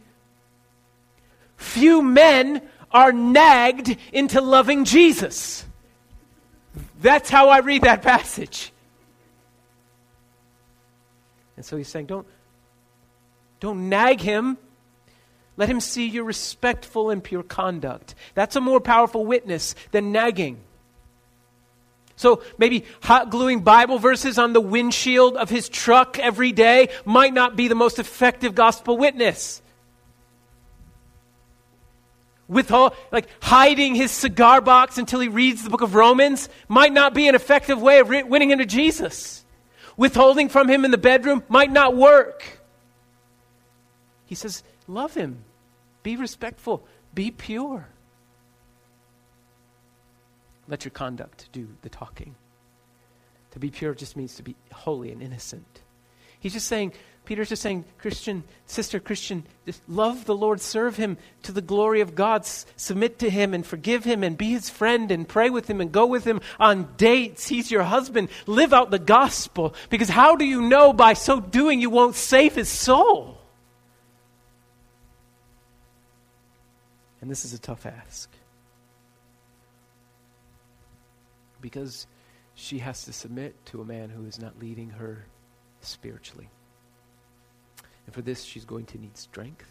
few 1.58 2.00
men 2.00 2.62
are 2.90 3.12
nagged 3.12 3.94
into 4.10 4.40
loving 4.40 4.86
Jesus. 4.86 5.66
That's 7.02 7.28
how 7.28 7.50
I 7.50 7.58
read 7.58 7.82
that 7.82 8.00
passage. 8.00 8.72
And 11.56 11.64
so 11.66 11.76
he's 11.76 11.88
saying, 11.88 12.06
don't, 12.06 12.26
don't 13.60 13.90
nag 13.90 14.22
him. 14.22 14.56
Let 15.58 15.68
him 15.68 15.80
see 15.80 16.06
your 16.08 16.24
respectful 16.24 17.10
and 17.10 17.22
pure 17.22 17.42
conduct. 17.42 18.14
That's 18.32 18.56
a 18.56 18.62
more 18.62 18.80
powerful 18.80 19.26
witness 19.26 19.74
than 19.90 20.10
nagging. 20.10 20.62
So 22.20 22.42
maybe 22.58 22.84
hot 23.02 23.30
gluing 23.30 23.60
Bible 23.60 23.98
verses 23.98 24.38
on 24.38 24.52
the 24.52 24.60
windshield 24.60 25.38
of 25.38 25.48
his 25.48 25.70
truck 25.70 26.18
every 26.18 26.52
day 26.52 26.90
might 27.06 27.32
not 27.32 27.56
be 27.56 27.66
the 27.66 27.74
most 27.74 27.98
effective 27.98 28.54
gospel 28.54 28.98
witness. 28.98 29.62
With 32.46 32.72
all, 32.72 32.94
like 33.10 33.26
hiding 33.40 33.94
his 33.94 34.10
cigar 34.10 34.60
box 34.60 34.98
until 34.98 35.20
he 35.20 35.28
reads 35.28 35.64
the 35.64 35.70
book 35.70 35.80
of 35.80 35.94
Romans 35.94 36.50
might 36.68 36.92
not 36.92 37.14
be 37.14 37.26
an 37.26 37.34
effective 37.34 37.80
way 37.80 38.00
of 38.00 38.10
winning 38.10 38.50
him 38.50 38.58
to 38.58 38.66
Jesus. 38.66 39.42
Withholding 39.96 40.50
from 40.50 40.68
him 40.68 40.84
in 40.84 40.90
the 40.90 40.98
bedroom 40.98 41.42
might 41.48 41.72
not 41.72 41.96
work. 41.96 42.60
He 44.26 44.34
says, 44.34 44.62
Love 44.86 45.14
him, 45.14 45.42
be 46.02 46.16
respectful, 46.16 46.86
be 47.14 47.30
pure. 47.30 47.88
Let 50.70 50.84
your 50.84 50.92
conduct 50.92 51.48
do 51.52 51.68
the 51.82 51.88
talking. 51.88 52.36
To 53.50 53.58
be 53.58 53.70
pure 53.70 53.94
just 53.94 54.16
means 54.16 54.36
to 54.36 54.44
be 54.44 54.54
holy 54.72 55.10
and 55.10 55.20
innocent. 55.20 55.80
He's 56.38 56.52
just 56.52 56.68
saying, 56.68 56.92
Peter's 57.24 57.48
just 57.48 57.60
saying, 57.60 57.84
Christian, 57.98 58.44
sister, 58.66 58.98
Christian, 59.00 59.44
just 59.66 59.82
love 59.88 60.24
the 60.24 60.34
Lord, 60.34 60.60
serve 60.60 60.96
him 60.96 61.18
to 61.42 61.52
the 61.52 61.60
glory 61.60 62.00
of 62.00 62.14
God, 62.14 62.42
S- 62.42 62.66
submit 62.76 63.18
to 63.18 63.28
him 63.28 63.52
and 63.52 63.66
forgive 63.66 64.04
him 64.04 64.22
and 64.22 64.38
be 64.38 64.50
his 64.50 64.70
friend 64.70 65.10
and 65.10 65.28
pray 65.28 65.50
with 65.50 65.68
him 65.68 65.80
and 65.80 65.92
go 65.92 66.06
with 66.06 66.24
him 66.24 66.40
on 66.58 66.88
dates. 66.96 67.48
He's 67.48 67.70
your 67.70 67.82
husband. 67.82 68.30
Live 68.46 68.72
out 68.72 68.90
the 68.90 68.98
gospel. 68.98 69.74
Because 69.90 70.08
how 70.08 70.36
do 70.36 70.44
you 70.44 70.62
know 70.62 70.92
by 70.92 71.12
so 71.12 71.40
doing 71.40 71.80
you 71.80 71.90
won't 71.90 72.14
save 72.14 72.54
his 72.54 72.68
soul? 72.68 73.38
And 77.20 77.30
this 77.30 77.44
is 77.44 77.52
a 77.52 77.58
tough 77.58 77.84
ask. 77.86 78.30
Because 81.60 82.06
she 82.54 82.78
has 82.78 83.04
to 83.04 83.12
submit 83.12 83.54
to 83.66 83.80
a 83.80 83.84
man 83.84 84.10
who 84.10 84.26
is 84.26 84.38
not 84.38 84.58
leading 84.58 84.90
her 84.90 85.26
spiritually. 85.80 86.48
And 88.06 88.14
for 88.14 88.22
this, 88.22 88.42
she's 88.42 88.64
going 88.64 88.86
to 88.86 88.98
need 88.98 89.16
strength 89.16 89.70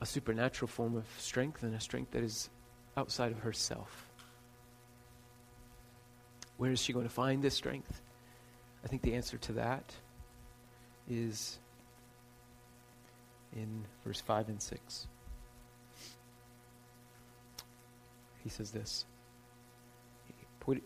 a 0.00 0.06
supernatural 0.06 0.68
form 0.68 0.96
of 0.96 1.04
strength 1.18 1.62
and 1.62 1.74
a 1.74 1.80
strength 1.80 2.12
that 2.12 2.22
is 2.22 2.48
outside 2.96 3.32
of 3.32 3.40
herself. 3.40 4.06
Where 6.56 6.70
is 6.70 6.80
she 6.80 6.92
going 6.92 7.06
to 7.06 7.12
find 7.12 7.42
this 7.42 7.54
strength? 7.54 8.02
I 8.84 8.88
think 8.88 9.02
the 9.02 9.14
answer 9.14 9.36
to 9.38 9.52
that 9.54 9.94
is 11.08 11.58
in 13.54 13.84
verse 14.04 14.20
5 14.20 14.48
and 14.48 14.62
6. 14.62 15.06
He 18.42 18.48
says 18.48 18.70
this. 18.70 19.04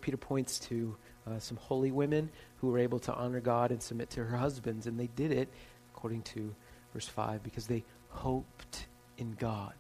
Peter 0.01 0.17
points 0.17 0.59
to 0.61 0.97
uh, 1.27 1.39
some 1.39 1.57
holy 1.57 1.91
women 1.91 2.31
who 2.59 2.69
were 2.69 2.79
able 2.79 2.99
to 3.01 3.15
honor 3.15 3.41
God 3.41 3.71
and 3.71 3.83
submit 3.83 4.11
to 4.11 4.25
her 4.25 4.37
husbands, 4.37 4.87
and 4.87 4.99
they 4.99 5.09
did 5.09 5.33
it, 5.33 5.49
according 5.95 6.23
to 6.23 6.55
verse 6.93 7.09
5, 7.09 7.43
because 7.43 7.67
they 7.67 7.85
hoped 8.09 8.87
in 9.19 9.33
God. 9.33 9.75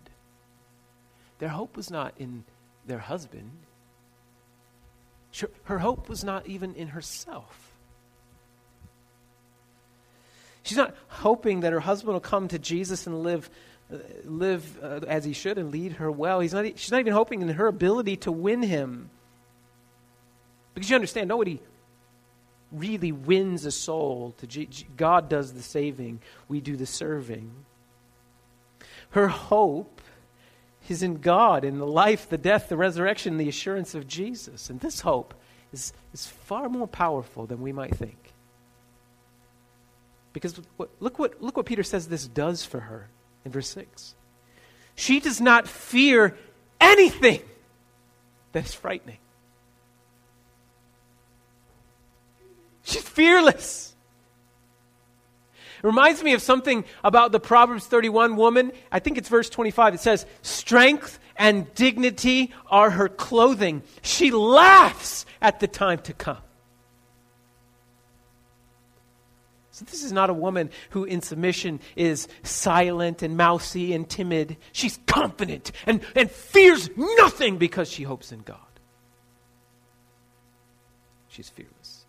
Their 1.38 1.48
hope 1.48 1.76
was 1.76 1.90
not 1.90 2.14
in 2.18 2.44
their 2.86 2.98
husband, 2.98 3.50
her 5.64 5.78
hope 5.78 6.08
was 6.08 6.22
not 6.22 6.46
even 6.46 6.74
in 6.74 6.88
herself. 6.88 7.72
She's 10.62 10.78
not 10.78 10.94
hoping 11.08 11.60
that 11.60 11.72
her 11.72 11.80
husband 11.80 12.14
will 12.14 12.20
come 12.20 12.48
to 12.48 12.58
Jesus 12.58 13.06
and 13.06 13.22
live, 13.22 13.50
uh, 13.92 13.98
live 14.24 14.78
uh, 14.82 15.00
as 15.06 15.24
he 15.24 15.34
should 15.34 15.58
and 15.58 15.70
lead 15.70 15.92
her 15.92 16.10
well. 16.10 16.40
He's 16.40 16.54
not, 16.54 16.64
she's 16.78 16.90
not 16.90 17.00
even 17.00 17.12
hoping 17.12 17.42
in 17.42 17.48
her 17.48 17.66
ability 17.66 18.16
to 18.18 18.32
win 18.32 18.62
him. 18.62 19.10
Because 20.74 20.90
you 20.90 20.96
understand, 20.96 21.28
nobody 21.28 21.60
really 22.72 23.12
wins 23.12 23.64
a 23.64 23.70
soul. 23.70 24.34
To 24.38 24.46
G- 24.46 24.68
God 24.96 25.28
does 25.28 25.52
the 25.52 25.62
saving, 25.62 26.20
we 26.48 26.60
do 26.60 26.76
the 26.76 26.86
serving. 26.86 27.50
Her 29.10 29.28
hope 29.28 30.00
is 30.88 31.02
in 31.02 31.20
God, 31.20 31.64
in 31.64 31.78
the 31.78 31.86
life, 31.86 32.28
the 32.28 32.36
death, 32.36 32.68
the 32.68 32.76
resurrection, 32.76 33.36
the 33.38 33.48
assurance 33.48 33.94
of 33.94 34.06
Jesus. 34.06 34.68
And 34.68 34.80
this 34.80 35.00
hope 35.00 35.34
is, 35.72 35.92
is 36.12 36.26
far 36.26 36.68
more 36.68 36.88
powerful 36.88 37.46
than 37.46 37.62
we 37.62 37.72
might 37.72 37.94
think. 37.94 38.32
Because 40.32 40.60
look 40.98 41.18
what, 41.18 41.40
look 41.40 41.56
what 41.56 41.64
Peter 41.64 41.84
says 41.84 42.08
this 42.08 42.26
does 42.26 42.64
for 42.64 42.80
her 42.80 43.08
in 43.44 43.52
verse 43.52 43.68
6. 43.68 44.14
She 44.96 45.20
does 45.20 45.40
not 45.40 45.68
fear 45.68 46.36
anything 46.80 47.42
that 48.52 48.66
is 48.66 48.74
frightening. 48.74 49.18
She's 52.84 53.02
fearless. 53.02 53.94
It 55.82 55.86
reminds 55.86 56.22
me 56.22 56.34
of 56.34 56.40
something 56.40 56.84
about 57.02 57.32
the 57.32 57.40
Proverbs 57.40 57.86
31 57.86 58.36
woman. 58.36 58.72
I 58.92 59.00
think 59.00 59.18
it's 59.18 59.28
verse 59.28 59.50
25. 59.50 59.94
It 59.94 60.00
says, 60.00 60.24
Strength 60.42 61.18
and 61.36 61.72
dignity 61.74 62.52
are 62.70 62.90
her 62.90 63.08
clothing. 63.08 63.82
She 64.02 64.30
laughs 64.30 65.26
at 65.42 65.60
the 65.60 65.66
time 65.66 65.98
to 66.00 66.12
come. 66.12 66.38
So, 69.72 69.84
this 69.86 70.04
is 70.04 70.12
not 70.12 70.30
a 70.30 70.34
woman 70.34 70.70
who, 70.90 71.02
in 71.02 71.20
submission, 71.20 71.80
is 71.96 72.28
silent 72.44 73.22
and 73.22 73.36
mousy 73.36 73.92
and 73.92 74.08
timid. 74.08 74.56
She's 74.70 75.00
confident 75.06 75.72
and, 75.84 76.00
and 76.14 76.30
fears 76.30 76.88
nothing 76.96 77.58
because 77.58 77.90
she 77.90 78.04
hopes 78.04 78.30
in 78.30 78.40
God. 78.42 78.58
She's 81.26 81.48
fearless. 81.48 82.04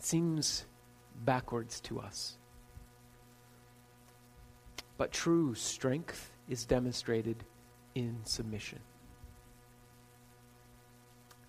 It 0.00 0.04
seems 0.06 0.64
backwards 1.26 1.78
to 1.80 2.00
us. 2.00 2.38
But 4.96 5.12
true 5.12 5.54
strength 5.54 6.32
is 6.48 6.64
demonstrated 6.64 7.44
in 7.94 8.16
submission. 8.24 8.78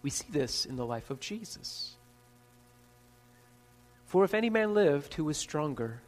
We 0.01 0.09
see 0.09 0.27
this 0.29 0.65
in 0.65 0.75
the 0.75 0.85
life 0.85 1.09
of 1.09 1.21
Jesus. 1.21 1.95
For 4.05 4.25
if 4.25 4.33
any 4.33 4.49
man 4.49 4.73
lived 4.73 5.13
who 5.13 5.23
was 5.23 5.37
stronger, 5.37 6.01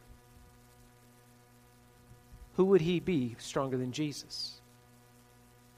who 2.56 2.66
would 2.66 2.82
he 2.82 3.00
be 3.00 3.36
stronger 3.38 3.78
than 3.78 3.90
Jesus? 3.90 4.60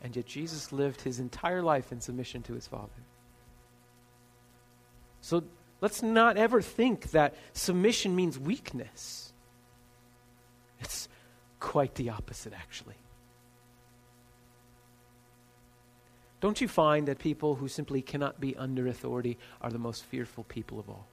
And 0.02 0.16
yet 0.16 0.26
Jesus 0.26 0.72
lived 0.72 1.00
his 1.00 1.20
entire 1.20 1.62
life 1.62 1.92
in 1.92 2.00
submission 2.00 2.42
to 2.42 2.54
his 2.54 2.66
Father. 2.66 2.90
So 5.20 5.44
Let's 5.80 6.02
not 6.02 6.36
ever 6.36 6.62
think 6.62 7.10
that 7.10 7.34
submission 7.52 8.16
means 8.16 8.38
weakness. 8.38 9.32
It's 10.80 11.08
quite 11.60 11.94
the 11.94 12.10
opposite, 12.10 12.52
actually. 12.54 12.96
Don't 16.40 16.60
you 16.60 16.68
find 16.68 17.08
that 17.08 17.18
people 17.18 17.54
who 17.54 17.68
simply 17.68 18.02
cannot 18.02 18.40
be 18.40 18.56
under 18.56 18.86
authority 18.86 19.38
are 19.60 19.70
the 19.70 19.78
most 19.78 20.04
fearful 20.04 20.44
people 20.44 20.78
of 20.78 20.88
all? 20.88 21.06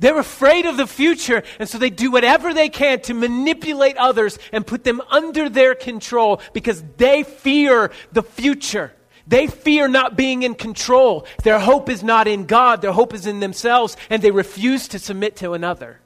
They're 0.00 0.18
afraid 0.18 0.64
of 0.64 0.78
the 0.78 0.86
future, 0.86 1.42
and 1.58 1.68
so 1.68 1.76
they 1.76 1.90
do 1.90 2.10
whatever 2.10 2.54
they 2.54 2.70
can 2.70 3.00
to 3.02 3.14
manipulate 3.14 3.98
others 3.98 4.38
and 4.50 4.66
put 4.66 4.82
them 4.82 5.02
under 5.10 5.50
their 5.50 5.74
control 5.74 6.40
because 6.54 6.82
they 6.96 7.22
fear 7.22 7.92
the 8.10 8.22
future. 8.22 8.92
They 9.26 9.46
fear 9.46 9.88
not 9.88 10.16
being 10.16 10.42
in 10.42 10.54
control. 10.54 11.26
Their 11.42 11.58
hope 11.58 11.88
is 11.88 12.02
not 12.02 12.26
in 12.26 12.46
God, 12.46 12.82
their 12.82 12.92
hope 12.92 13.14
is 13.14 13.26
in 13.26 13.40
themselves, 13.40 13.96
and 14.08 14.22
they 14.22 14.30
refuse 14.30 14.88
to 14.88 14.98
submit 14.98 15.36
to 15.36 15.52
another. 15.52 16.00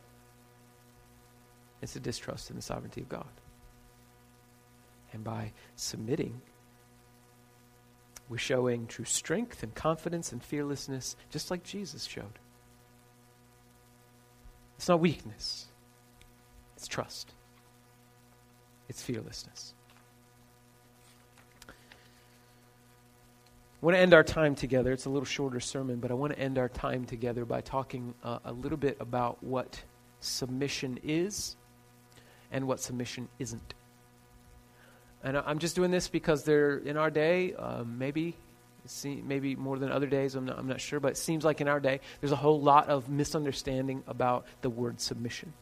It's 1.83 1.97
a 1.97 2.01
distrust 2.01 2.51
in 2.51 2.57
the 2.57 2.63
sovereignty 2.63 3.03
of 3.03 3.09
God. 3.09 3.27
And 5.13 5.23
by 5.23 5.53
submitting, 5.77 6.41
we're 8.29 8.39
showing 8.39 8.87
true 8.87 9.05
strength 9.05 9.63
and 9.63 9.75
confidence 9.75 10.33
and 10.33 10.43
fearlessness, 10.43 11.15
just 11.31 11.51
like 11.51 11.63
Jesus 11.63 12.05
showed. 12.05 12.39
It's 14.77 14.89
not 14.89 15.01
weakness, 15.01 15.67
it's 16.77 16.89
trust, 16.89 17.33
it's 18.89 19.03
fearlessness. 19.03 19.75
I 23.85 23.87
want 23.87 23.97
to 23.97 24.01
end 24.01 24.15
our 24.15 24.25
time 24.25 24.55
together. 24.55 24.93
It's 24.93 25.05
a 25.05 25.11
little 25.11 25.27
shorter 25.27 25.61
sermon, 25.61 25.99
but 26.01 26.11
I 26.11 26.15
want 26.15 26.33
to 26.33 26.39
end 26.39 26.57
our 26.57 26.71
time 26.71 27.05
together 27.05 27.45
by 27.45 27.61
talking 27.61 28.15
uh, 28.25 28.39
a 28.47 28.51
little 28.51 28.79
bit 28.79 28.97
about 28.99 29.45
what 29.45 29.79
submission 30.21 30.99
is 31.03 31.55
and 32.51 32.67
what 32.67 32.81
submission 32.81 33.29
isn't. 33.39 33.75
And 35.23 35.37
I'm 35.37 35.59
just 35.59 35.77
doing 35.77 35.91
this 35.91 36.09
because 36.09 36.45
they're 36.45 36.79
in 36.79 36.97
our 36.97 37.11
day, 37.11 37.53
um, 37.53 37.99
maybe 37.99 38.39
maybe 39.05 39.55
more 39.55 39.79
than 39.79 39.93
other 39.93 40.07
days. 40.07 40.35
I'm 40.35 40.47
not, 40.47 40.59
I'm 40.59 40.67
not 40.67 40.81
sure, 40.81 40.99
but 40.99 41.09
it 41.09 41.17
seems 41.19 41.45
like 41.45 41.61
in 41.61 41.69
our 41.69 41.79
day 41.79 42.01
there's 42.23 42.33
a 42.33 42.37
whole 42.37 42.63
lot 42.63 42.89
of 42.89 43.11
misunderstanding 43.11 44.03
about 44.07 44.47
the 44.63 44.71
word 44.71 44.99
submission. 44.99 45.53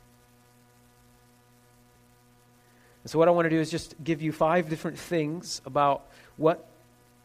And 3.03 3.11
so, 3.11 3.19
what 3.19 3.27
I 3.27 3.33
want 3.33 3.47
to 3.47 3.51
do 3.51 3.59
is 3.59 3.69
just 3.69 3.97
give 4.05 4.23
you 4.23 4.31
five 4.31 4.69
different 4.69 4.97
things 4.97 5.61
about 5.67 6.07
what 6.37 6.69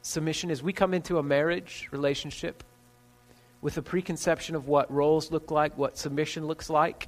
submission 0.07 0.49
is 0.49 0.63
we 0.63 0.73
come 0.73 0.93
into 0.93 1.17
a 1.17 1.23
marriage 1.23 1.89
relationship 1.91 2.63
with 3.61 3.77
a 3.77 3.81
preconception 3.81 4.55
of 4.55 4.67
what 4.67 4.91
roles 4.91 5.31
look 5.31 5.51
like, 5.51 5.77
what 5.77 5.97
submission 5.97 6.47
looks 6.47 6.69
like. 6.69 7.07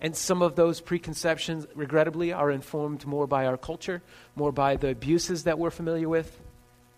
And 0.00 0.14
some 0.14 0.42
of 0.42 0.54
those 0.54 0.80
preconceptions, 0.80 1.66
regrettably, 1.74 2.32
are 2.32 2.50
informed 2.50 3.06
more 3.06 3.26
by 3.26 3.46
our 3.46 3.56
culture, 3.56 4.02
more 4.36 4.52
by 4.52 4.76
the 4.76 4.90
abuses 4.90 5.44
that 5.44 5.58
we're 5.58 5.70
familiar 5.70 6.08
with, 6.08 6.40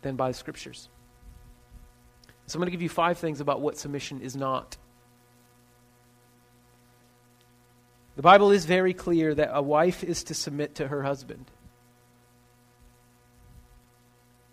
than 0.03 0.17
by 0.17 0.29
the 0.29 0.35
scriptures. 0.35 0.89
So 2.47 2.57
I'm 2.57 2.61
going 2.61 2.67
to 2.67 2.73
give 2.73 2.83
you 2.83 2.89
five 2.89 3.19
things 3.19 3.41
about 3.41 3.61
what 3.61 3.79
submission 3.79 4.21
is 4.21 4.37
not. 4.37 4.77
The 8.17 8.23
Bible 8.23 8.51
is 8.51 8.67
very 8.67 8.95
clear 8.95 9.35
that 9.35 9.51
a 9.53 9.63
wife 9.63 10.03
is 10.03 10.25
to 10.25 10.35
submit 10.35 10.75
to 10.77 10.89
her 10.89 11.05
husband. 11.05 11.51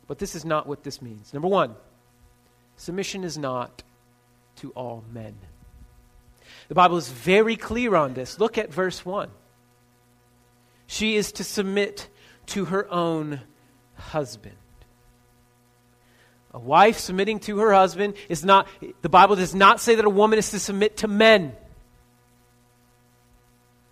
But 0.08 0.20
this 0.20 0.36
is 0.36 0.46
not 0.46 0.68
what 0.68 0.84
this 0.84 1.02
means. 1.02 1.34
Number 1.34 1.48
one, 1.48 1.76
submission 2.78 3.24
is 3.24 3.38
not 3.38 3.84
to 4.58 4.72
all 4.72 5.04
men. 5.12 5.36
The 6.68 6.76
Bible 6.76 6.98
is 6.98 7.10
very 7.10 7.56
clear 7.56 7.96
on 7.96 8.14
this. 8.14 8.40
Look 8.40 8.58
at 8.58 8.74
verse 8.74 9.06
1. 9.06 9.30
She 10.88 11.16
is 11.16 11.32
to 11.34 11.44
submit 11.44 12.08
to 12.48 12.66
her 12.66 12.92
own 12.92 13.42
husband. 13.96 14.56
A 16.54 16.60
wife 16.60 17.00
submitting 17.00 17.40
to 17.42 17.58
her 17.60 17.74
husband 17.74 18.14
is 18.30 18.46
not, 18.46 18.68
the 19.02 19.10
Bible 19.10 19.36
does 19.36 19.54
not 19.54 19.82
say 19.82 19.96
that 19.96 20.06
a 20.06 20.10
woman 20.10 20.40
is 20.40 20.52
to 20.52 20.60
submit 20.60 20.98
to 20.98 21.08
men, 21.08 21.54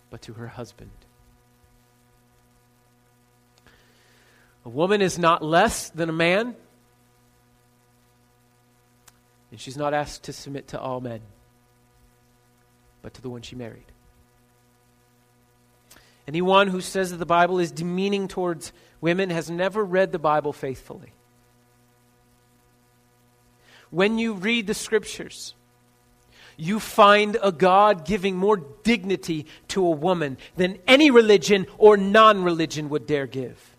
but 0.10 0.22
to 0.24 0.34
her 0.34 0.48
husband. 0.48 0.92
A 4.66 4.70
woman 4.70 5.02
is 5.02 5.20
not 5.20 5.44
less 5.44 5.90
than 5.90 6.10
a 6.10 6.14
man, 6.14 6.56
and 9.52 9.60
she's 9.60 9.78
not 9.78 9.94
asked 9.94 10.24
to 10.24 10.34
submit 10.34 10.70
to 10.70 10.80
all 10.80 11.02
men, 11.02 11.22
but 13.02 13.14
to 13.16 13.22
the 13.22 13.30
one 13.30 13.42
she 13.42 13.56
married. 13.56 13.86
Anyone 16.28 16.70
who 16.70 16.80
says 16.80 17.12
that 17.12 17.18
the 17.18 17.26
Bible 17.26 17.60
is 17.60 17.72
demeaning 17.72 18.28
towards 18.30 18.72
women 19.02 19.30
has 19.30 19.50
never 19.52 19.84
read 19.84 20.12
the 20.14 20.20
Bible 20.20 20.54
faithfully. 20.54 21.12
When 23.90 24.18
you 24.18 24.34
read 24.34 24.66
the 24.66 24.74
scriptures, 24.74 25.54
you 26.56 26.80
find 26.80 27.38
a 27.44 27.52
God 27.52 28.06
giving 28.06 28.38
more 28.38 28.58
dignity 28.58 29.46
to 29.70 29.86
a 29.86 29.92
woman 29.92 30.38
than 30.56 30.80
any 30.88 31.12
religion 31.12 31.68
or 31.78 31.98
non 31.98 32.44
religion 32.44 32.90
would 32.90 33.06
dare 33.06 33.28
give. 33.28 33.73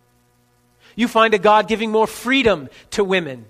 You 0.97 1.09
find 1.09 1.35
a 1.35 1.39
God 1.39 1.69
giving 1.69 1.91
more 1.91 2.07
freedom 2.07 2.69
to 2.93 3.05
women 3.05 3.47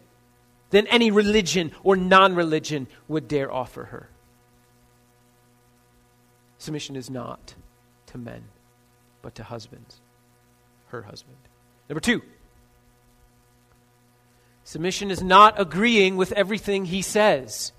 than 0.70 0.86
any 0.88 1.10
religion 1.10 1.72
or 1.82 1.96
non 1.96 2.34
religion 2.34 2.86
would 3.08 3.28
dare 3.28 3.52
offer 3.52 3.84
her. 3.84 4.08
Submission 6.58 6.96
is 6.96 7.10
not 7.10 7.54
to 8.06 8.18
men, 8.18 8.44
but 9.22 9.34
to 9.34 9.42
husbands, 9.42 10.00
her 10.86 11.02
husband. 11.02 11.36
Number 11.88 12.00
two, 12.00 12.22
submission 14.64 15.10
is 15.10 15.22
not 15.22 15.60
agreeing 15.60 16.16
with 16.16 16.32
everything 16.32 16.86
he 16.86 17.02
says. 17.02 17.72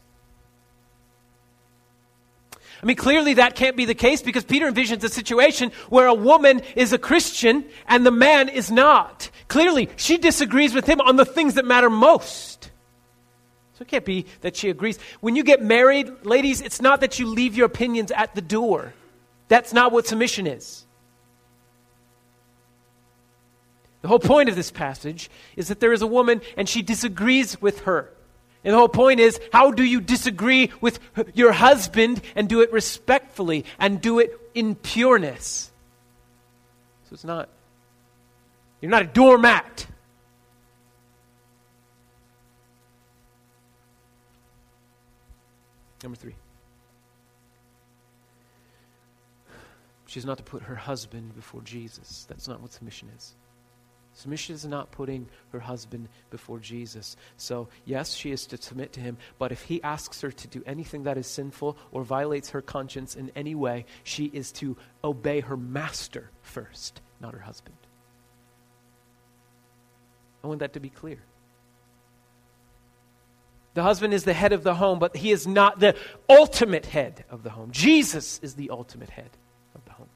I 2.82 2.86
mean, 2.86 2.98
clearly 2.98 3.36
that 3.36 3.56
can't 3.56 3.76
be 3.76 3.86
the 3.86 3.96
case 3.96 4.22
because 4.22 4.44
Peter 4.44 4.72
envisions 4.72 5.04
a 5.04 5.10
situation 5.10 5.72
where 5.90 6.08
a 6.08 6.14
woman 6.14 6.62
is 6.76 6.94
a 6.94 6.98
Christian 6.98 7.66
and 7.88 8.06
the 8.06 8.12
man 8.12 8.50
is 8.50 8.72
not. 8.72 9.30
Clearly, 9.48 9.90
she 9.96 10.18
disagrees 10.18 10.74
with 10.74 10.86
him 10.86 11.02
on 11.02 11.16
the 11.16 11.26
things 11.26 11.56
that 11.56 11.66
matter 11.66 11.90
most. 11.90 12.72
So 13.74 13.82
it 13.82 13.88
can't 13.88 14.06
be 14.06 14.26
that 14.42 14.56
she 14.56 14.70
agrees. 14.70 15.00
When 15.20 15.36
you 15.36 15.44
get 15.44 15.62
married, 15.62 16.26
ladies, 16.26 16.62
it's 16.62 16.82
not 16.82 17.02
that 17.02 17.20
you 17.20 17.28
leave 17.28 17.56
your 17.56 17.66
opinions 17.66 18.12
at 18.12 18.34
the 18.34 18.42
door. 18.42 18.94
That's 19.48 19.74
not 19.74 19.92
what 19.92 20.08
submission 20.08 20.48
is. 20.48 20.86
The 24.02 24.08
whole 24.08 24.20
point 24.20 24.50
of 24.50 24.56
this 24.56 24.72
passage 24.72 25.30
is 25.56 25.68
that 25.70 25.80
there 25.80 25.92
is 25.92 26.02
a 26.02 26.08
woman 26.08 26.42
and 26.56 26.70
she 26.70 26.84
disagrees 26.84 27.60
with 27.62 27.82
her. 27.82 28.15
And 28.66 28.74
the 28.74 28.78
whole 28.80 28.90
point 28.90 29.20
is 29.20 29.40
how 29.54 29.70
do 29.70 29.84
you 29.84 30.02
disagree 30.02 30.72
with 30.82 31.00
your 31.36 31.52
husband 31.52 32.20
and 32.36 32.50
do 32.50 32.62
it 32.62 32.74
respectfully 32.74 33.64
and 33.78 34.02
do 34.02 34.18
it 34.18 34.38
in 34.56 34.74
pureness? 34.74 35.72
So 37.04 37.14
it's 37.14 37.24
not, 37.24 37.48
you're 38.82 38.90
not 38.90 39.04
a 39.04 39.06
doormat. 39.06 39.86
Number 46.02 46.18
three. 46.18 46.36
She's 50.08 50.26
not 50.26 50.38
to 50.38 50.44
put 50.44 50.64
her 50.64 50.76
husband 50.76 51.36
before 51.36 51.62
Jesus. 51.62 52.26
That's 52.28 52.48
not 52.48 52.62
what 52.62 52.74
submission 52.74 53.10
is. 53.16 53.36
Submission 54.16 54.56
is 54.56 54.66
not 54.66 54.92
putting 54.92 55.28
her 55.52 55.60
husband 55.60 56.08
before 56.30 56.58
Jesus. 56.58 57.18
So, 57.36 57.68
yes, 57.84 58.14
she 58.14 58.32
is 58.32 58.48
to 58.48 58.58
submit 58.58 58.94
to 58.94 59.02
him, 59.02 59.18
but 59.38 59.52
if 59.52 59.62
he 59.64 59.84
asks 59.84 60.22
her 60.22 60.32
to 60.32 60.48
do 60.48 60.64
anything 60.66 61.04
that 61.04 61.18
is 61.18 61.28
sinful 61.28 61.78
or 61.92 62.04
violates 62.04 62.52
her 62.52 62.62
conscience 62.62 63.18
in 63.18 63.30
any 63.36 63.56
way, 63.56 63.86
she 64.04 64.26
is 64.26 64.54
to 64.54 64.78
obey 65.04 65.42
her 65.42 65.58
master 65.58 66.32
first, 66.42 67.02
not 67.20 67.34
her 67.34 67.42
husband. 67.42 67.76
I 70.46 70.48
want 70.48 70.60
that 70.60 70.74
to 70.74 70.80
be 70.80 70.90
clear. 70.90 71.20
The 73.74 73.84
husband 73.84 74.14
is 74.14 74.24
the 74.24 74.34
head 74.34 74.54
of 74.54 74.64
the 74.64 74.76
home, 74.76 75.00
but 75.00 75.18
he 75.18 75.32
is 75.32 75.46
not 75.46 75.82
the 75.82 75.94
ultimate 76.30 76.86
head 76.86 77.26
of 77.30 77.44
the 77.44 77.50
home. 77.50 77.72
Jesus 77.72 78.40
is 78.42 78.54
the 78.54 78.70
ultimate 78.70 79.10
head 79.10 79.32
of 79.76 79.84
the 79.84 79.92
home. 79.92 80.08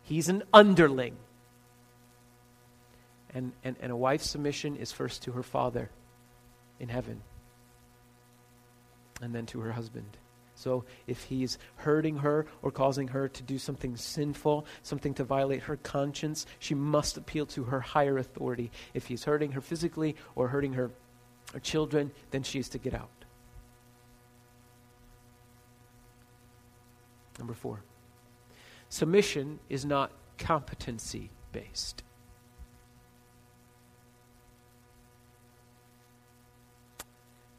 He's 0.00 0.30
an 0.30 0.44
underling 0.54 1.18
and, 3.38 3.52
and, 3.62 3.76
and 3.80 3.92
a 3.92 3.96
wife's 3.96 4.28
submission 4.28 4.74
is 4.76 4.90
first 4.90 5.22
to 5.22 5.32
her 5.32 5.44
father 5.44 5.90
in 6.80 6.88
heaven 6.88 7.22
and 9.22 9.32
then 9.32 9.46
to 9.46 9.60
her 9.60 9.70
husband. 9.70 10.16
So 10.56 10.84
if 11.06 11.22
he's 11.22 11.56
hurting 11.76 12.16
her 12.18 12.46
or 12.62 12.72
causing 12.72 13.06
her 13.08 13.28
to 13.28 13.42
do 13.44 13.56
something 13.56 13.96
sinful, 13.96 14.66
something 14.82 15.14
to 15.14 15.24
violate 15.24 15.62
her 15.62 15.76
conscience, 15.76 16.46
she 16.58 16.74
must 16.74 17.16
appeal 17.16 17.46
to 17.46 17.62
her 17.62 17.78
higher 17.78 18.18
authority. 18.18 18.72
If 18.92 19.06
he's 19.06 19.22
hurting 19.22 19.52
her 19.52 19.60
physically 19.60 20.16
or 20.34 20.48
hurting 20.48 20.72
her, 20.72 20.90
her 21.52 21.60
children, 21.60 22.10
then 22.32 22.42
she 22.42 22.58
is 22.58 22.68
to 22.70 22.78
get 22.78 22.92
out. 22.92 23.24
Number 27.38 27.54
four 27.54 27.84
submission 28.88 29.60
is 29.68 29.84
not 29.84 30.10
competency 30.38 31.30
based. 31.52 32.02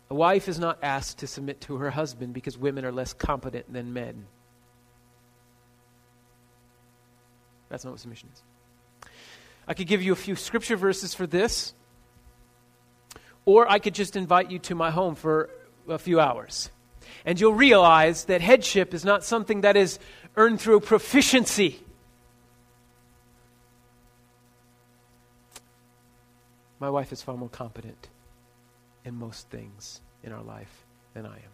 A 0.10 0.15
wife 0.15 0.48
is 0.48 0.60
not 0.60 0.80
asked 0.82 1.19
to 1.19 1.28
submit 1.28 1.62
to 1.62 1.78
her 1.78 1.91
husband 1.91 2.34
because 2.34 2.58
women 2.58 2.84
are 2.84 2.91
less 2.91 3.13
competent 3.13 3.72
than 3.72 3.93
men. 3.93 4.26
That's 7.69 7.86
not 7.86 7.91
what 7.91 8.00
submission 8.00 8.30
is. 8.34 8.41
I 9.67 9.76
could 9.76 9.86
give 9.86 10.02
you 10.02 10.12
a 10.12 10.15
few 10.15 10.36
scripture 10.36 10.76
verses 10.76 11.13
for 11.13 11.28
this, 11.28 11.76
or 13.45 13.69
I 13.69 13.78
could 13.78 13.93
just 13.93 14.15
invite 14.15 14.50
you 14.50 14.58
to 14.60 14.74
my 14.74 14.89
home 14.89 15.13
for 15.13 15.52
a 15.88 16.00
few 16.00 16.19
hours. 16.19 16.72
And 17.24 17.39
you'll 17.39 17.54
realize 17.54 18.26
that 18.26 18.41
headship 18.41 18.95
is 18.95 19.06
not 19.06 19.24
something 19.24 19.62
that 19.62 19.78
is 19.78 20.00
earned 20.36 20.60
through 20.60 20.80
proficiency. 20.80 21.80
My 26.80 26.89
wife 26.89 27.12
is 27.12 27.22
far 27.22 27.38
more 27.38 27.50
competent 27.50 28.10
in 29.06 29.16
most 29.16 29.50
things 29.50 30.02
in 30.24 30.32
our 30.32 30.44
life 30.44 30.86
than 31.14 31.26
I 31.26 31.36
am. 31.36 31.52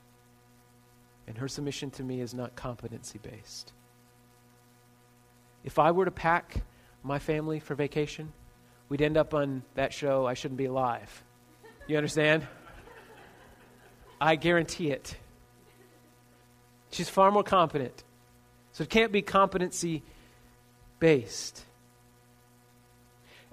And 1.28 1.38
her 1.38 1.48
submission 1.48 1.92
to 1.92 2.04
me 2.04 2.22
is 2.22 2.34
not 2.34 2.56
competency 2.56 3.20
based. 3.20 3.74
If 5.64 5.80
I 5.80 5.92
were 5.92 6.06
to 6.06 6.12
pack 6.12 6.62
my 7.04 7.18
family 7.20 7.60
for 7.60 7.74
vacation, 7.76 8.32
we'd 8.90 9.02
end 9.02 9.18
up 9.18 9.34
on 9.34 9.64
that 9.74 9.94
show, 9.94 10.26
I 10.26 10.36
Shouldn't 10.36 10.58
Be 10.58 10.66
Alive. 10.66 11.24
You 11.88 11.98
understand? 11.98 12.48
I 14.22 14.36
guarantee 14.36 14.92
it. 14.92 15.16
She's 16.92 17.10
far 17.10 17.32
more 17.32 17.44
competent. 17.44 18.04
So 18.72 18.84
it 18.84 18.90
can't 18.90 19.12
be 19.12 19.22
competency 19.22 20.04
based. 21.00 21.64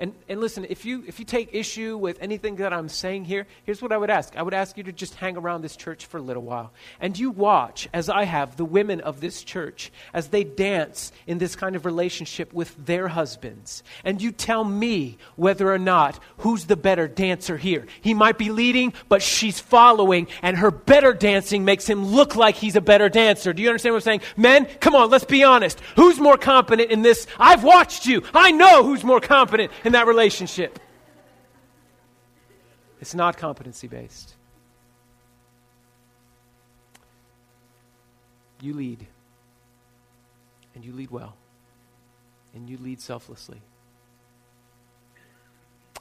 And, 0.03 0.12
and 0.28 0.40
listen, 0.40 0.66
if 0.68 0.84
you, 0.84 1.05
if 1.07 1.20
you 1.20 1.24
take 1.24 1.50
issue 1.55 1.96
with 1.96 2.20
anything 2.20 2.57
that 2.57 2.72
I'm 2.72 2.88
saying 2.88 3.24
here, 3.26 3.46
here's 3.62 3.80
what 3.80 3.92
I 3.92 3.96
would 3.96 4.11
ask. 4.11 4.36
I 4.36 4.42
would 4.42 4.53
ask 4.53 4.76
you 4.76 4.82
to 4.82 4.92
just 4.92 5.14
hang 5.14 5.36
around 5.36 5.62
this 5.62 5.76
church 5.76 6.07
for 6.07 6.18
a 6.18 6.20
little 6.20 6.42
while. 6.42 6.72
And 7.00 7.16
you 7.16 7.30
watch, 7.30 7.88
as 7.94 8.09
I 8.09 8.24
have, 8.24 8.57
the 8.57 8.64
women 8.64 9.00
of 9.00 9.20
this 9.20 9.44
church 9.44 9.92
as 10.12 10.26
they 10.26 10.42
dance 10.42 11.12
in 11.28 11.38
this 11.38 11.55
kind 11.55 11.76
of 11.76 11.86
relationship 11.86 12.53
with 12.53 12.74
their 12.84 13.07
husbands. 13.07 13.84
And 14.03 14.20
you 14.20 14.32
tell 14.32 14.64
me 14.64 15.18
whether 15.36 15.72
or 15.72 15.78
not 15.78 16.18
who's 16.38 16.64
the 16.64 16.74
better 16.74 17.07
dancer 17.07 17.57
here. 17.57 17.86
He 18.00 18.12
might 18.12 18.38
be 18.38 18.50
leading, 18.50 18.94
but 19.09 19.22
she's 19.22 19.61
following, 19.61 20.26
and 20.42 20.57
her 20.57 20.72
better 20.72 21.12
dancing 21.12 21.64
makes 21.64 21.88
him 21.88 22.07
look 22.07 22.34
like 22.34 22.57
he's 22.57 22.74
a 22.74 22.80
better 22.80 23.09
dancer. 23.09 23.53
Do 23.53 23.62
you 23.62 23.68
understand 23.68 23.92
what 23.92 23.98
I'm 23.98 24.18
saying? 24.18 24.22
Men, 24.36 24.66
come 24.80 24.96
on, 24.96 25.11
let's 25.11 25.24
be 25.24 25.44
honest. 25.44 25.78
Who's 25.94 26.18
more 26.18 26.38
competent 26.38 26.90
in 26.90 27.03
this? 27.03 27.28
I've 27.38 27.62
watched 27.62 28.05
you. 28.05 28.24
I 28.34 28.50
know 28.50 28.82
who's 28.82 29.05
more 29.05 29.20
competent 29.20 29.70
in 29.84 29.91
that 29.93 30.07
relationship. 30.07 30.78
It's 33.01 33.14
not 33.14 33.36
competency 33.36 33.88
based. 33.88 34.34
You 38.61 38.74
lead, 38.74 39.05
and 40.74 40.84
you 40.84 40.93
lead 40.93 41.11
well, 41.11 41.34
and 42.55 42.70
you 42.70 42.78
lead 42.78 43.01
selflessly. 43.01 43.61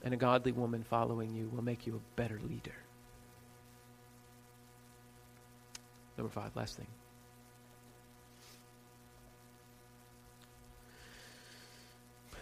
And 0.04 0.14
a 0.14 0.18
godly 0.18 0.52
woman 0.52 0.84
following 0.84 1.34
you 1.34 1.50
will 1.54 1.64
make 1.64 1.88
you 1.88 1.96
a 1.96 2.16
better 2.16 2.40
leader. 2.48 2.76
Number 6.18 6.32
five, 6.32 6.56
last 6.56 6.78
thing. 6.78 6.88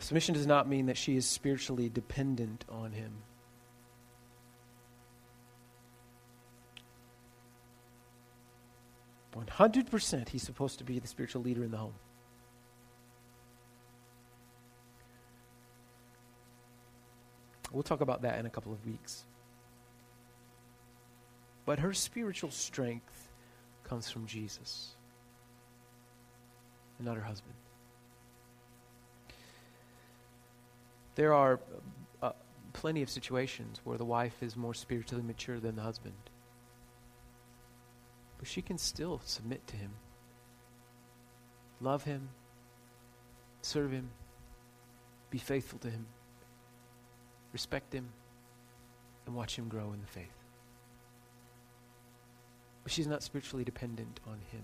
Submission 0.09 0.33
does 0.33 0.47
not 0.47 0.67
mean 0.67 0.87
that 0.87 0.97
she 0.97 1.15
is 1.15 1.27
spiritually 1.27 1.87
dependent 1.87 2.65
on 2.67 2.91
him. 2.91 3.11
100% 9.35 10.29
he's 10.29 10.41
supposed 10.41 10.79
to 10.79 10.83
be 10.83 10.97
the 10.97 11.07
spiritual 11.07 11.43
leader 11.43 11.63
in 11.63 11.69
the 11.69 11.77
home. 11.77 11.93
We'll 17.71 17.83
talk 17.83 18.01
about 18.01 18.23
that 18.23 18.39
in 18.39 18.47
a 18.47 18.49
couple 18.49 18.73
of 18.73 18.83
weeks. 18.87 19.25
But 21.67 21.77
her 21.77 21.93
spiritual 21.93 22.49
strength 22.49 23.29
comes 23.83 24.09
from 24.09 24.25
Jesus 24.25 24.95
and 26.97 27.05
not 27.05 27.15
her 27.15 27.21
husband. 27.21 27.53
There 31.19 31.33
are 31.33 31.59
uh, 32.21 32.31
plenty 32.71 33.01
of 33.01 33.09
situations 33.09 33.81
where 33.83 33.97
the 33.97 34.05
wife 34.05 34.41
is 34.41 34.55
more 34.55 34.73
spiritually 34.73 35.21
mature 35.21 35.59
than 35.59 35.75
the 35.75 35.81
husband. 35.81 36.15
But 38.37 38.47
she 38.47 38.61
can 38.61 38.77
still 38.77 39.19
submit 39.25 39.67
to 39.67 39.75
him, 39.75 39.91
love 41.81 42.05
him, 42.05 42.29
serve 43.63 43.91
him, 43.91 44.09
be 45.29 45.39
faithful 45.39 45.77
to 45.79 45.89
him, 45.89 46.05
respect 47.51 47.91
him, 47.91 48.07
and 49.25 49.35
watch 49.35 49.57
him 49.57 49.67
grow 49.67 49.91
in 49.91 49.99
the 49.99 50.07
faith. 50.07 50.37
But 52.83 52.93
she's 52.93 53.07
not 53.07 53.23
spiritually 53.23 53.65
dependent 53.65 54.21
on 54.25 54.39
him. 54.53 54.63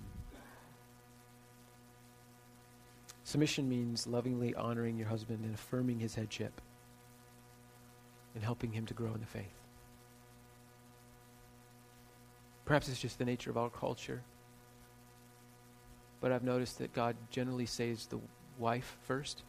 Submission 3.26 3.68
means 3.68 4.06
lovingly 4.06 4.54
honoring 4.54 4.98
your 4.98 5.08
husband 5.08 5.44
and 5.44 5.56
affirming 5.56 6.00
his 6.00 6.14
headship 6.14 6.62
and 8.36 8.44
helping 8.44 8.72
him 8.72 8.86
to 8.86 8.94
grow 8.94 9.12
in 9.16 9.20
the 9.20 9.26
faith. 9.26 9.58
Perhaps 12.66 12.88
it's 12.88 13.00
just 13.00 13.18
the 13.18 13.26
nature 13.26 13.50
of 13.50 13.58
our 13.58 13.72
culture. 13.72 14.22
But 16.22 16.32
I've 16.32 16.44
noticed 16.44 16.78
that 16.78 16.94
God 16.94 17.16
generally 17.32 17.66
saves 17.66 18.06
the 18.06 18.20
wife 18.60 18.96
first. 19.08 19.42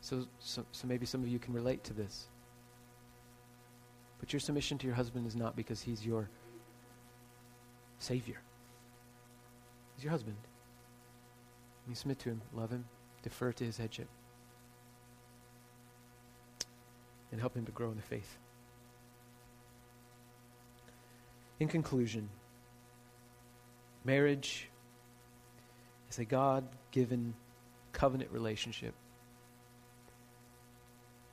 So, 0.00 0.26
so, 0.38 0.64
so 0.72 0.86
maybe 0.88 1.04
some 1.04 1.22
of 1.22 1.28
you 1.28 1.38
can 1.38 1.52
relate 1.52 1.84
to 1.84 1.92
this. 1.92 2.28
But 4.20 4.32
your 4.32 4.40
submission 4.40 4.78
to 4.78 4.86
your 4.86 4.96
husband 4.96 5.26
is 5.26 5.36
not 5.36 5.54
because 5.54 5.82
he's 5.82 6.04
your 6.04 6.30
Savior. 7.98 8.40
He's 9.98 10.04
your 10.04 10.12
husband. 10.12 10.36
You 11.88 11.96
submit 11.96 12.20
to 12.20 12.28
him, 12.28 12.40
love 12.54 12.70
him, 12.70 12.84
defer 13.24 13.50
to 13.50 13.64
his 13.64 13.78
headship, 13.78 14.06
and 17.32 17.40
help 17.40 17.56
him 17.56 17.64
to 17.64 17.72
grow 17.72 17.90
in 17.90 17.96
the 17.96 18.02
faith. 18.02 18.38
In 21.58 21.66
conclusion, 21.66 22.28
marriage 24.04 24.68
is 26.08 26.20
a 26.20 26.24
God 26.24 26.64
given 26.92 27.34
covenant 27.90 28.30
relationship 28.30 28.94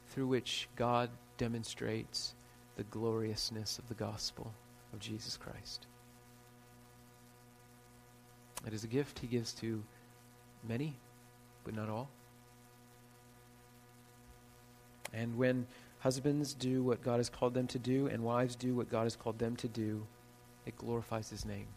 through 0.08 0.26
which 0.26 0.68
God 0.76 1.12
demonstrates 1.38 2.34
the 2.78 2.84
gloriousness 2.86 3.78
of 3.78 3.88
the 3.90 3.94
gospel 3.94 4.52
of 4.92 4.98
Jesus 4.98 5.38
Christ. 5.38 5.86
It 8.66 8.74
is 8.74 8.84
a 8.84 8.88
gift 8.88 9.20
he 9.20 9.28
gives 9.28 9.54
to 9.54 9.84
many, 10.68 10.96
but 11.64 11.76
not 11.76 11.90
all. 11.90 12.10
And 15.14 15.38
when 15.38 15.68
husbands 16.00 16.54
do 16.54 16.84
what 16.84 17.02
God 17.02 17.18
has 17.18 17.30
called 17.30 17.54
them 17.54 17.68
to 17.68 17.80
do 17.80 18.08
and 18.08 18.24
wives 18.24 18.56
do 18.56 18.76
what 18.76 18.90
God 18.90 19.04
has 19.04 19.16
called 19.16 19.40
them 19.40 19.56
to 19.58 19.68
do, 19.68 20.06
it 20.66 20.76
glorifies 20.78 21.30
his 21.30 21.46
name. 21.46 21.68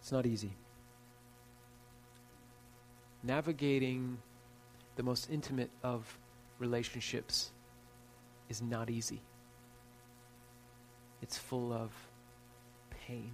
It's 0.00 0.12
not 0.12 0.26
easy. 0.26 0.52
Navigating 3.22 4.18
the 4.96 5.02
most 5.02 5.30
intimate 5.30 5.70
of 5.82 6.18
relationships 6.58 7.52
is 8.48 8.60
not 8.60 8.90
easy. 8.90 9.20
It's 11.22 11.38
full 11.38 11.72
of 11.72 11.90
pain. 12.90 13.32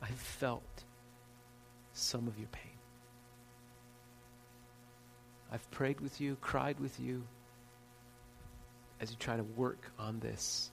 I've 0.00 0.10
felt 0.10 0.84
some 1.92 2.26
of 2.26 2.38
your 2.38 2.48
pain. 2.48 2.72
I've 5.52 5.70
prayed 5.70 6.00
with 6.00 6.20
you, 6.20 6.36
cried 6.40 6.80
with 6.80 6.98
you, 6.98 7.22
as 9.00 9.10
you 9.10 9.16
try 9.18 9.36
to 9.36 9.42
work 9.42 9.90
on 9.98 10.20
this. 10.20 10.70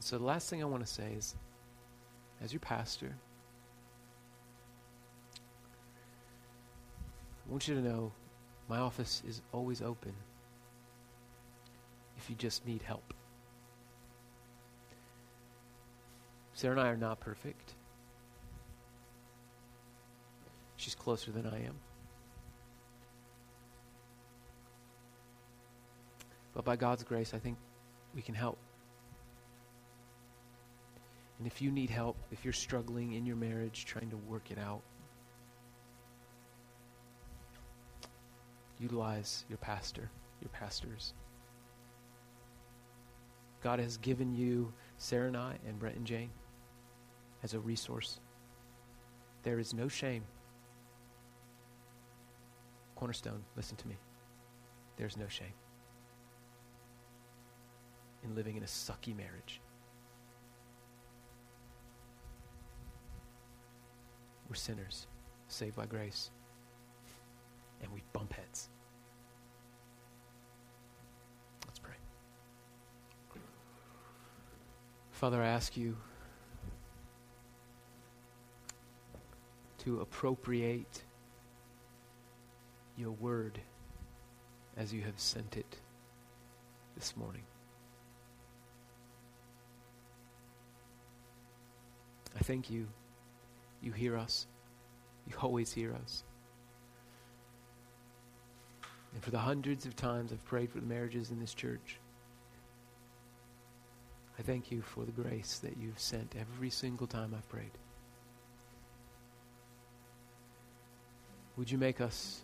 So, 0.00 0.18
the 0.18 0.24
last 0.24 0.50
thing 0.50 0.62
I 0.62 0.66
want 0.66 0.86
to 0.86 0.92
say 0.92 1.12
is 1.16 1.34
as 2.42 2.52
your 2.52 2.60
pastor, 2.60 3.16
I 7.46 7.50
want 7.50 7.66
you 7.66 7.74
to 7.74 7.80
know 7.80 8.12
my 8.68 8.78
office 8.78 9.22
is 9.26 9.42
always 9.52 9.80
open 9.80 10.14
if 12.24 12.30
you 12.30 12.36
just 12.36 12.66
need 12.66 12.80
help. 12.80 13.12
Sarah 16.54 16.72
and 16.72 16.80
I 16.80 16.88
are 16.88 16.96
not 16.96 17.20
perfect. 17.20 17.74
She's 20.78 20.94
closer 20.94 21.30
than 21.32 21.46
I 21.46 21.64
am. 21.64 21.74
But 26.54 26.64
by 26.64 26.76
God's 26.76 27.02
grace, 27.02 27.34
I 27.34 27.38
think 27.38 27.58
we 28.14 28.22
can 28.22 28.34
help. 28.34 28.56
And 31.38 31.46
if 31.46 31.60
you 31.60 31.70
need 31.70 31.90
help, 31.90 32.16
if 32.32 32.42
you're 32.42 32.54
struggling 32.54 33.12
in 33.12 33.26
your 33.26 33.36
marriage, 33.36 33.84
trying 33.84 34.08
to 34.08 34.16
work 34.16 34.50
it 34.50 34.58
out, 34.58 34.80
utilize 38.80 39.44
your 39.50 39.58
pastor, 39.58 40.08
your 40.40 40.48
pastors. 40.48 41.12
God 43.64 43.78
has 43.78 43.96
given 43.96 44.34
you 44.34 44.70
Sarah 44.98 45.26
and 45.26 45.36
I 45.38 45.56
and 45.66 45.78
Brett 45.78 45.96
and 45.96 46.06
Jane 46.06 46.28
as 47.42 47.54
a 47.54 47.58
resource. 47.58 48.20
There 49.42 49.58
is 49.58 49.72
no 49.72 49.88
shame. 49.88 50.22
Cornerstone, 52.94 53.42
listen 53.56 53.76
to 53.78 53.88
me. 53.88 53.96
There's 54.98 55.16
no 55.16 55.26
shame 55.28 55.54
in 58.22 58.34
living 58.34 58.58
in 58.58 58.62
a 58.62 58.66
sucky 58.66 59.16
marriage. 59.16 59.62
We're 64.46 64.56
sinners, 64.56 65.06
saved 65.48 65.76
by 65.76 65.86
grace, 65.86 66.30
and 67.82 67.90
we 67.92 68.02
bump 68.12 68.34
heads. 68.34 68.68
Father, 75.24 75.42
I 75.42 75.46
ask 75.46 75.74
you 75.74 75.96
to 79.78 80.02
appropriate 80.02 81.02
your 82.98 83.12
word 83.12 83.58
as 84.76 84.92
you 84.92 85.00
have 85.00 85.18
sent 85.18 85.56
it 85.56 85.78
this 86.94 87.16
morning. 87.16 87.40
I 92.38 92.40
thank 92.40 92.68
you. 92.68 92.86
You 93.80 93.92
hear 93.92 94.18
us. 94.18 94.46
You 95.26 95.36
always 95.40 95.72
hear 95.72 95.94
us. 95.94 96.22
And 99.14 99.24
for 99.24 99.30
the 99.30 99.38
hundreds 99.38 99.86
of 99.86 99.96
times 99.96 100.34
I've 100.34 100.44
prayed 100.44 100.70
for 100.70 100.80
the 100.80 100.86
marriages 100.86 101.30
in 101.30 101.40
this 101.40 101.54
church, 101.54 101.98
I 104.38 104.42
thank 104.42 104.70
you 104.70 104.82
for 104.82 105.04
the 105.04 105.12
grace 105.12 105.58
that 105.60 105.76
you've 105.76 105.98
sent 105.98 106.34
every 106.38 106.70
single 106.70 107.06
time 107.06 107.34
I've 107.36 107.48
prayed. 107.48 107.70
Would 111.56 111.70
you 111.70 111.78
make 111.78 112.00
us 112.00 112.42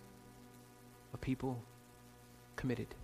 a 1.13 1.19
people 1.19 1.61
committed 2.55 2.95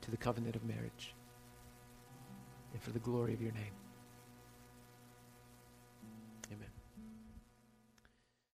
to 0.00 0.10
the 0.10 0.16
covenant 0.16 0.56
of 0.56 0.64
marriage 0.64 1.14
and 2.72 2.82
for 2.82 2.90
the 2.90 2.98
glory 2.98 3.34
of 3.34 3.40
your 3.40 3.52
name? 3.52 3.79